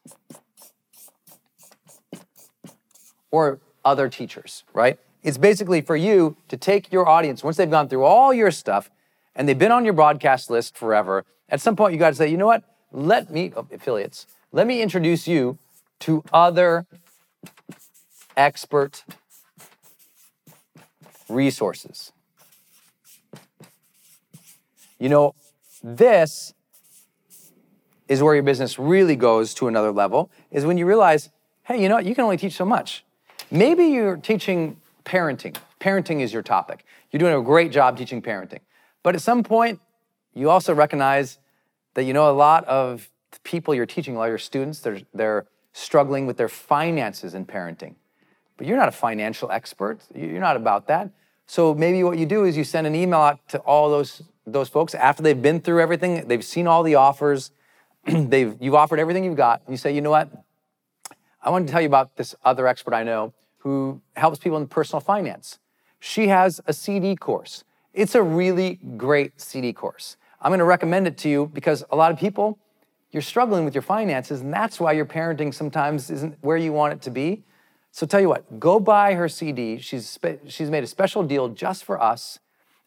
or 3.37 3.59
other 3.85 4.09
teachers, 4.09 4.63
right? 4.73 4.99
It's 5.23 5.37
basically 5.37 5.81
for 5.81 5.95
you 5.95 6.37
to 6.47 6.57
take 6.57 6.91
your 6.91 7.07
audience, 7.07 7.43
once 7.43 7.57
they've 7.57 7.69
gone 7.69 7.87
through 7.87 8.03
all 8.03 8.33
your 8.33 8.51
stuff 8.51 8.89
and 9.35 9.47
they've 9.47 9.57
been 9.57 9.71
on 9.71 9.85
your 9.85 9.93
broadcast 9.93 10.49
list 10.49 10.75
forever, 10.75 11.25
at 11.49 11.61
some 11.61 11.75
point 11.75 11.93
you 11.93 11.99
got 11.99 12.09
to 12.09 12.15
say, 12.15 12.27
you 12.27 12.37
know 12.37 12.47
what? 12.47 12.63
Let 12.91 13.29
me, 13.29 13.51
oh, 13.55 13.67
affiliates, 13.71 14.25
let 14.51 14.65
me 14.65 14.81
introduce 14.81 15.27
you 15.27 15.57
to 15.99 16.23
other 16.33 16.85
expert 18.35 19.03
resources. 21.29 22.11
You 24.99 25.09
know, 25.09 25.35
this 25.83 26.53
is 28.07 28.23
where 28.23 28.33
your 28.33 28.43
business 28.43 28.79
really 28.79 29.15
goes 29.15 29.53
to 29.55 29.67
another 29.67 29.91
level, 29.91 30.31
is 30.49 30.65
when 30.65 30.77
you 30.77 30.85
realize, 30.85 31.29
hey, 31.63 31.81
you 31.81 31.89
know 31.89 31.95
what, 31.95 32.05
you 32.05 32.15
can 32.15 32.23
only 32.23 32.37
teach 32.37 32.53
so 32.53 32.65
much. 32.65 33.03
Maybe 33.49 33.85
you're 33.85 34.17
teaching 34.17 34.77
parenting. 35.05 35.55
Parenting 35.79 36.21
is 36.21 36.33
your 36.33 36.41
topic. 36.41 36.83
You're 37.11 37.19
doing 37.19 37.33
a 37.33 37.41
great 37.41 37.71
job 37.71 37.97
teaching 37.97 38.21
parenting. 38.21 38.59
But 39.03 39.15
at 39.15 39.21
some 39.21 39.43
point, 39.43 39.79
you 40.33 40.49
also 40.49 40.73
recognize 40.73 41.39
that 41.93 42.03
you 42.03 42.13
know 42.13 42.29
a 42.29 42.33
lot 42.33 42.65
of 42.65 43.09
people 43.43 43.73
you're 43.73 43.85
teaching, 43.85 44.15
a 44.15 44.19
lot 44.19 44.25
of 44.25 44.29
your 44.29 44.37
students, 44.37 44.79
they're, 44.79 44.99
they're 45.13 45.45
struggling 45.71 46.25
with 46.25 46.37
their 46.37 46.49
finances 46.49 47.33
in 47.33 47.45
parenting. 47.45 47.95
But 48.57 48.67
you're 48.67 48.77
not 48.77 48.89
a 48.89 48.93
financial 48.93 49.51
expert. 49.51 49.99
You're 50.13 50.41
not 50.41 50.57
about 50.57 50.87
that. 50.87 51.11
So 51.45 51.73
maybe 51.73 52.03
what 52.03 52.17
you 52.17 52.25
do 52.25 52.43
is 52.43 52.57
you 52.57 52.63
send 52.63 52.85
an 52.85 52.95
email 52.95 53.19
out 53.19 53.47
to 53.49 53.59
all 53.59 53.89
those 53.89 54.23
those 54.45 54.69
folks 54.69 54.95
after 54.95 55.21
they've 55.21 55.41
been 55.41 55.59
through 55.59 55.81
everything, 55.81 56.25
they've 56.27 56.43
seen 56.43 56.67
all 56.67 56.81
the 56.81 56.95
offers, 56.95 57.51
they've 58.05 58.55
you've 58.59 58.75
offered 58.75 58.99
everything 58.99 59.23
you've 59.23 59.35
got, 59.35 59.61
and 59.65 59.73
you 59.73 59.77
say, 59.77 59.93
you 59.93 60.01
know 60.01 60.09
what? 60.09 60.31
I 61.47 61.49
wanted 61.49 61.67
to 61.67 61.71
tell 61.71 61.79
you 61.79 61.87
about 61.87 62.17
this 62.17 62.35
other 62.43 62.67
expert 62.67 62.93
I 62.93 63.03
know 63.03 63.33
who 63.59 64.01
helps 64.17 64.37
people 64.37 64.57
in 64.57 64.67
personal 64.67 64.99
finance. 64.99 65.59
She 65.97 66.27
has 66.27 66.59
a 66.67 66.73
CD 66.73 67.15
course. 67.15 67.63
It's 67.93 68.15
a 68.15 68.21
really 68.21 68.81
great 68.97 69.39
CD 69.39 69.71
course. 69.71 70.17
I'm 70.41 70.49
going 70.49 70.59
to 70.59 70.65
recommend 70.65 71.07
it 71.07 71.17
to 71.19 71.29
you 71.29 71.49
because 71.53 71.85
a 71.89 71.95
lot 71.95 72.11
of 72.11 72.19
people, 72.19 72.59
you're 73.11 73.21
struggling 73.21 73.63
with 73.63 73.73
your 73.73 73.81
finances, 73.81 74.41
and 74.41 74.53
that's 74.53 74.77
why 74.77 74.91
your 74.91 75.05
parenting 75.05 75.53
sometimes 75.53 76.09
isn't 76.09 76.37
where 76.41 76.57
you 76.57 76.73
want 76.73 76.91
it 76.91 77.01
to 77.03 77.11
be. 77.11 77.43
So 77.91 78.05
tell 78.05 78.19
you 78.19 78.27
what, 78.27 78.59
go 78.59 78.77
buy 78.77 79.13
her 79.13 79.29
CD. 79.29 79.79
She's, 79.79 80.05
spe- 80.05 80.49
she's 80.49 80.69
made 80.69 80.83
a 80.83 80.87
special 80.87 81.23
deal 81.23 81.47
just 81.47 81.85
for 81.85 81.97
us. 82.01 82.39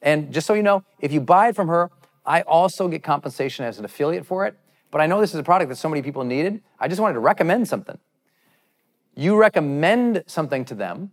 And 0.02 0.34
just 0.34 0.46
so 0.46 0.52
you 0.52 0.62
know, 0.62 0.84
if 0.98 1.14
you 1.14 1.22
buy 1.22 1.48
it 1.48 1.56
from 1.56 1.68
her, 1.68 1.90
I 2.26 2.42
also 2.42 2.88
get 2.88 3.02
compensation 3.02 3.64
as 3.64 3.78
an 3.78 3.86
affiliate 3.86 4.26
for 4.26 4.44
it. 4.44 4.58
But 4.90 5.00
I 5.00 5.06
know 5.06 5.18
this 5.18 5.32
is 5.32 5.40
a 5.40 5.42
product 5.42 5.70
that 5.70 5.76
so 5.76 5.88
many 5.88 6.02
people 6.02 6.24
needed. 6.24 6.60
I 6.78 6.88
just 6.88 7.00
wanted 7.00 7.14
to 7.14 7.20
recommend 7.20 7.66
something. 7.66 7.96
You 9.20 9.36
recommend 9.36 10.24
something 10.26 10.64
to 10.64 10.74
them, 10.74 11.10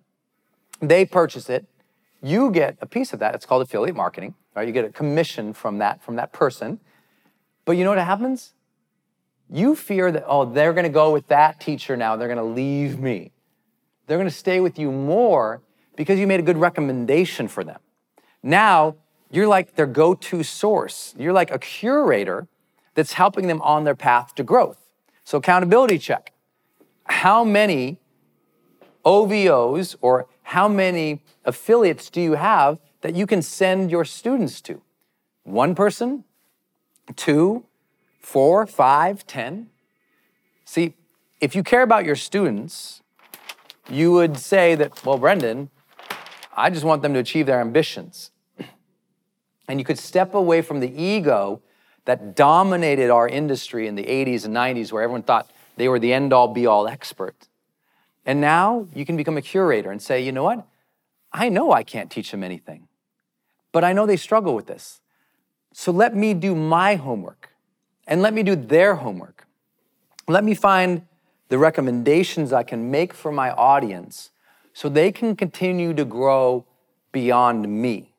they 0.80 1.04
purchase 1.04 1.50
it, 1.50 1.66
you 2.24 2.52
get 2.52 2.78
a 2.80 2.86
piece 2.86 3.12
of 3.12 3.20
that. 3.20 3.36
It's 3.36 3.46
called 3.46 3.64
affiliate 3.64 3.98
marketing, 3.98 4.34
right? 4.56 4.66
You 4.66 4.74
get 4.74 4.86
a 4.86 4.94
commission 4.94 5.52
from 5.52 5.80
that 5.80 6.02
from 6.02 6.16
that 6.16 6.32
person. 6.32 6.80
But 7.66 7.74
you 7.74 7.84
know 7.84 7.90
what 7.90 8.00
happens? 8.00 8.54
You 9.50 9.76
fear 9.76 10.10
that 10.14 10.24
oh, 10.26 10.46
they're 10.46 10.72
going 10.72 10.86
to 10.86 10.90
go 10.90 11.12
with 11.12 11.28
that 11.28 11.60
teacher 11.60 11.98
now. 11.98 12.16
They're 12.16 12.30
going 12.34 12.38
to 12.38 12.46
leave 12.46 12.98
me. 12.98 13.34
They're 14.06 14.18
going 14.18 14.30
to 14.30 14.34
stay 14.34 14.62
with 14.62 14.80
you 14.80 14.90
more 14.90 15.62
because 15.98 16.18
you 16.18 16.28
made 16.28 16.40
a 16.40 16.44
good 16.44 16.56
recommendation 16.56 17.50
for 17.50 17.66
them. 17.66 17.82
Now, 18.42 18.96
you're 19.30 19.50
like 19.50 19.76
their 19.76 19.86
go 19.86 20.14
to 20.14 20.44
source. 20.44 21.14
You're 21.18 21.34
like 21.34 21.52
a 21.52 21.60
curator 21.60 22.48
that's 22.94 23.12
helping 23.12 23.48
them 23.48 23.62
on 23.64 23.84
their 23.84 23.96
path 23.96 24.34
to 24.36 24.44
growth. 24.44 24.80
So, 25.26 25.40
accountability 25.40 25.98
check. 25.98 26.32
How 27.08 27.44
many 27.44 28.00
OVOs 29.06 29.96
or 30.02 30.28
how 30.44 30.68
many 30.68 31.22
affiliates 31.46 32.10
do 32.10 32.22
you 32.22 32.34
have 32.34 32.80
that 33.02 33.16
you 33.16 33.26
can 33.26 33.42
send 33.42 33.92
your 33.92 34.06
students 34.06 34.62
to? 34.62 34.82
One 35.44 35.76
person? 35.76 36.26
Two? 37.16 37.66
Four? 38.20 38.66
Five? 38.68 39.26
Ten? 39.26 39.70
See, 40.66 40.94
if 41.40 41.56
you 41.56 41.64
care 41.64 41.84
about 41.84 42.04
your 42.04 42.16
students, 42.16 43.02
you 43.90 44.12
would 44.12 44.38
say 44.38 44.76
that, 44.76 45.06
well, 45.06 45.18
Brendon, 45.18 45.70
I 46.56 46.70
just 46.70 46.84
want 46.84 47.02
them 47.02 47.14
to 47.14 47.20
achieve 47.20 47.46
their 47.46 47.62
ambitions. 47.62 48.32
And 49.70 49.80
you 49.80 49.86
could 49.86 50.00
step 50.00 50.34
away 50.34 50.62
from 50.62 50.80
the 50.80 50.90
ego 50.90 51.62
that 52.06 52.38
dominated 52.38 53.10
our 53.10 53.28
industry 53.28 53.86
in 53.86 53.96
the 53.96 54.04
80s 54.04 54.46
and 54.46 54.56
90s, 54.56 54.94
where 54.94 55.04
everyone 55.04 55.24
thought 55.24 55.52
they 55.78 55.88
were 55.88 56.00
the 56.00 56.14
end 56.14 56.34
all 56.34 56.50
be 56.50 56.66
all 56.66 56.88
expert. 56.88 57.48
And 58.26 58.42
now 58.42 58.88
you 58.94 59.06
can 59.06 59.16
become 59.16 59.38
a 59.38 59.42
curator 59.42 59.90
and 59.90 60.02
say, 60.02 60.22
you 60.22 60.32
know 60.32 60.44
what? 60.44 60.68
I 61.32 61.50
know 61.50 61.72
I 61.72 61.84
can't 61.84 62.12
teach 62.12 62.32
them 62.32 62.44
anything, 62.44 62.88
but 63.72 63.84
I 63.84 63.94
know 63.94 64.06
they 64.06 64.18
struggle 64.18 64.56
with 64.56 64.68
this. 64.68 65.02
So 65.74 65.92
let 65.92 66.16
me 66.16 66.34
do 66.34 66.56
my 66.56 66.96
homework 66.96 67.50
and 68.08 68.22
let 68.22 68.34
me 68.34 68.44
do 68.44 68.56
their 68.56 68.96
homework. 68.96 69.46
Let 70.28 70.44
me 70.44 70.56
find 70.56 71.04
the 71.50 71.58
recommendations 71.58 72.52
I 72.52 72.64
can 72.64 72.92
make 72.92 73.14
for 73.14 73.32
my 73.32 73.52
audience 73.52 74.32
so 74.74 74.90
they 74.90 75.12
can 75.12 75.36
continue 75.36 75.94
to 75.94 76.04
grow 76.04 76.66
beyond 77.12 77.68
me. 77.68 78.14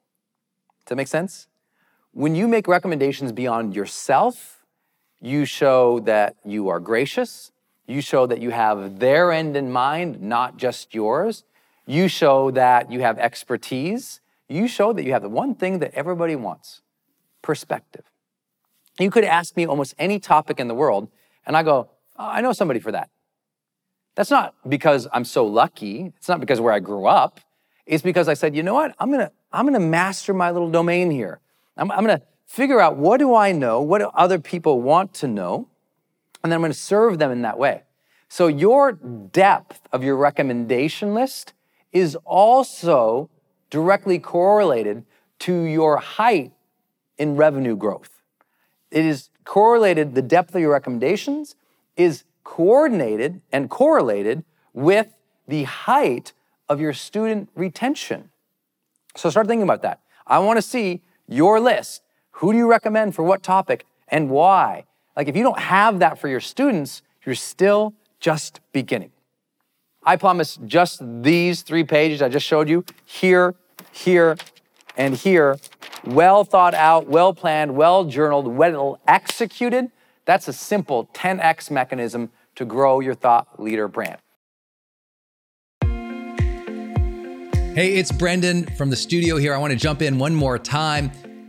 Does 0.85 0.91
that 0.91 0.97
make 0.97 1.09
sense? 1.09 1.49
When 2.13 2.35
you 2.35 2.49
make 2.49 2.67
recommendations 2.67 3.33
beyond 3.33 3.75
yourself, 3.77 4.58
you 5.21 5.45
show 5.45 6.01
that 6.01 6.37
you 6.45 6.69
are 6.69 6.81
gracious. 6.81 7.53
You 7.87 8.01
show 8.01 8.27
that 8.27 8.41
you 8.41 8.51
have 8.51 8.99
their 8.99 9.33
end 9.33 9.57
in 9.57 9.73
mind, 9.73 10.21
not 10.21 10.57
just 10.57 10.95
yours. 10.95 11.45
You 11.87 12.09
show 12.09 12.51
that 12.51 12.93
you 12.93 13.01
have 13.01 13.19
expertise. 13.19 14.21
You 14.49 14.69
show 14.69 14.93
that 14.93 15.05
you 15.05 15.13
have 15.13 15.23
the 15.23 15.29
one 15.29 15.55
thing 15.55 15.79
that 15.81 15.95
everybody 15.95 16.37
wants 16.37 16.83
perspective. 17.43 18.05
You 18.99 19.11
could 19.11 19.25
ask 19.25 19.57
me 19.57 19.67
almost 19.67 19.95
any 19.99 20.19
topic 20.19 20.61
in 20.61 20.69
the 20.69 20.75
world, 20.75 21.09
and 21.47 21.57
I 21.57 21.63
go, 21.63 21.89
oh, 22.19 22.27
I 22.27 22.41
know 22.41 22.53
somebody 22.53 22.81
for 22.81 22.93
that. 22.93 23.11
That's 24.17 24.31
not 24.31 24.55
because 24.69 25.07
I'm 25.13 25.25
so 25.25 25.47
lucky. 25.47 26.13
It's 26.17 26.29
not 26.29 26.41
because 26.41 26.61
where 26.61 26.73
I 26.73 26.81
grew 26.81 27.07
up. 27.07 27.41
It's 27.87 28.03
because 28.03 28.29
I 28.29 28.35
said, 28.35 28.55
you 28.55 28.63
know 28.63 28.75
what? 28.75 28.95
I'm 28.99 29.11
gonna, 29.11 29.31
I'm 29.53 29.65
gonna 29.65 29.81
master 29.81 30.35
my 30.35 30.51
little 30.51 30.71
domain 30.71 31.11
here. 31.11 31.41
I'm, 31.77 31.91
I'm 31.91 32.01
gonna 32.01 32.23
figure 32.49 32.81
out 32.81 32.97
what 32.97 33.19
do 33.19 33.35
I 33.35 33.53
know, 33.53 33.81
what 33.81 33.99
do 33.99 34.11
other 34.15 34.39
people 34.39 34.81
want 34.81 35.15
to 35.15 35.29
know, 35.29 35.69
and 36.43 36.51
then 36.51 36.57
I'm 36.57 36.63
gonna 36.63 36.75
serve 36.75 37.19
them 37.19 37.31
in 37.31 37.43
that 37.43 37.59
way. 37.59 37.83
So 38.29 38.49
your 38.49 38.93
depth 38.93 39.87
of 39.93 40.03
your 40.03 40.17
recommendation 40.17 41.15
list 41.15 41.53
is 41.93 42.17
also 42.25 43.31
directly 43.71 44.19
correlated 44.19 45.05
to 45.41 45.63
your 45.63 45.99
height 45.99 46.53
in 47.19 47.37
revenue 47.37 47.77
growth. 47.77 48.23
It 48.91 49.05
is 49.05 49.29
correlated, 49.45 50.15
the 50.15 50.23
depth 50.23 50.55
of 50.55 50.61
your 50.61 50.73
recommendations 50.73 51.55
is 51.97 52.25
coordinated 52.45 53.43
and 53.53 53.69
correlated 53.69 54.45
with 54.73 55.09
the 55.47 55.65
height 55.65 56.33
of 56.69 56.81
your 56.81 56.95
student 56.95 57.51
retention. 57.55 58.31
So 59.17 59.29
start 59.29 59.47
thinking 59.47 59.65
about 59.65 59.83
that. 59.83 60.01
I 60.27 60.39
want 60.39 60.57
to 60.57 60.63
see 60.63 61.03
your 61.27 61.61
list. 61.61 62.03
Who 62.39 62.53
do 62.53 62.59
you 62.59 62.71
recommend 62.71 63.17
for 63.17 63.25
what 63.25 63.43
topic 63.43 63.85
and 64.07 64.31
why? 64.31 64.85
Like 65.17 65.27
if 65.27 65.37
you 65.37 65.43
don't 65.43 65.59
have 65.59 65.99
that 65.99 66.21
for 66.21 66.29
your 66.29 66.39
students, 66.39 67.03
you're 67.27 67.35
still 67.35 67.95
just 68.21 68.61
beginning. 68.73 69.11
I 70.05 70.15
promise 70.15 70.57
just 70.65 71.03
these 71.23 71.63
three 71.63 71.83
pages 71.83 72.23
I 72.23 72.29
just 72.29 72.47
showed 72.47 72.69
you 72.69 72.85
here, 73.05 73.57
here, 73.91 74.37
and 74.97 75.17
here, 75.17 75.59
well 76.05 76.45
thought 76.45 76.75
out, 76.75 77.09
well 77.09 77.35
planned, 77.35 77.75
well 77.75 78.05
journaled, 78.05 78.47
well 78.47 79.01
executed. 79.09 79.91
That's 80.25 80.47
a 80.47 80.53
simple 80.53 81.11
10x 81.15 81.73
mechanism 81.73 82.31
to 82.55 82.65
grow 82.65 83.01
your 83.01 83.15
thought 83.15 83.61
leader 83.61 83.89
brand. 83.89 84.19
Hey, 87.75 87.97
it's 87.97 88.13
Brendon 88.13 88.65
from 88.77 88.91
the 88.91 88.97
studio 88.97 89.39
here. 89.39 89.55
I 89.55 89.59
want 89.59 89.73
to 89.73 89.79
jump 89.79 90.03
in 90.03 90.19
one 90.21 90.37
more 90.37 90.57
time 90.57 91.11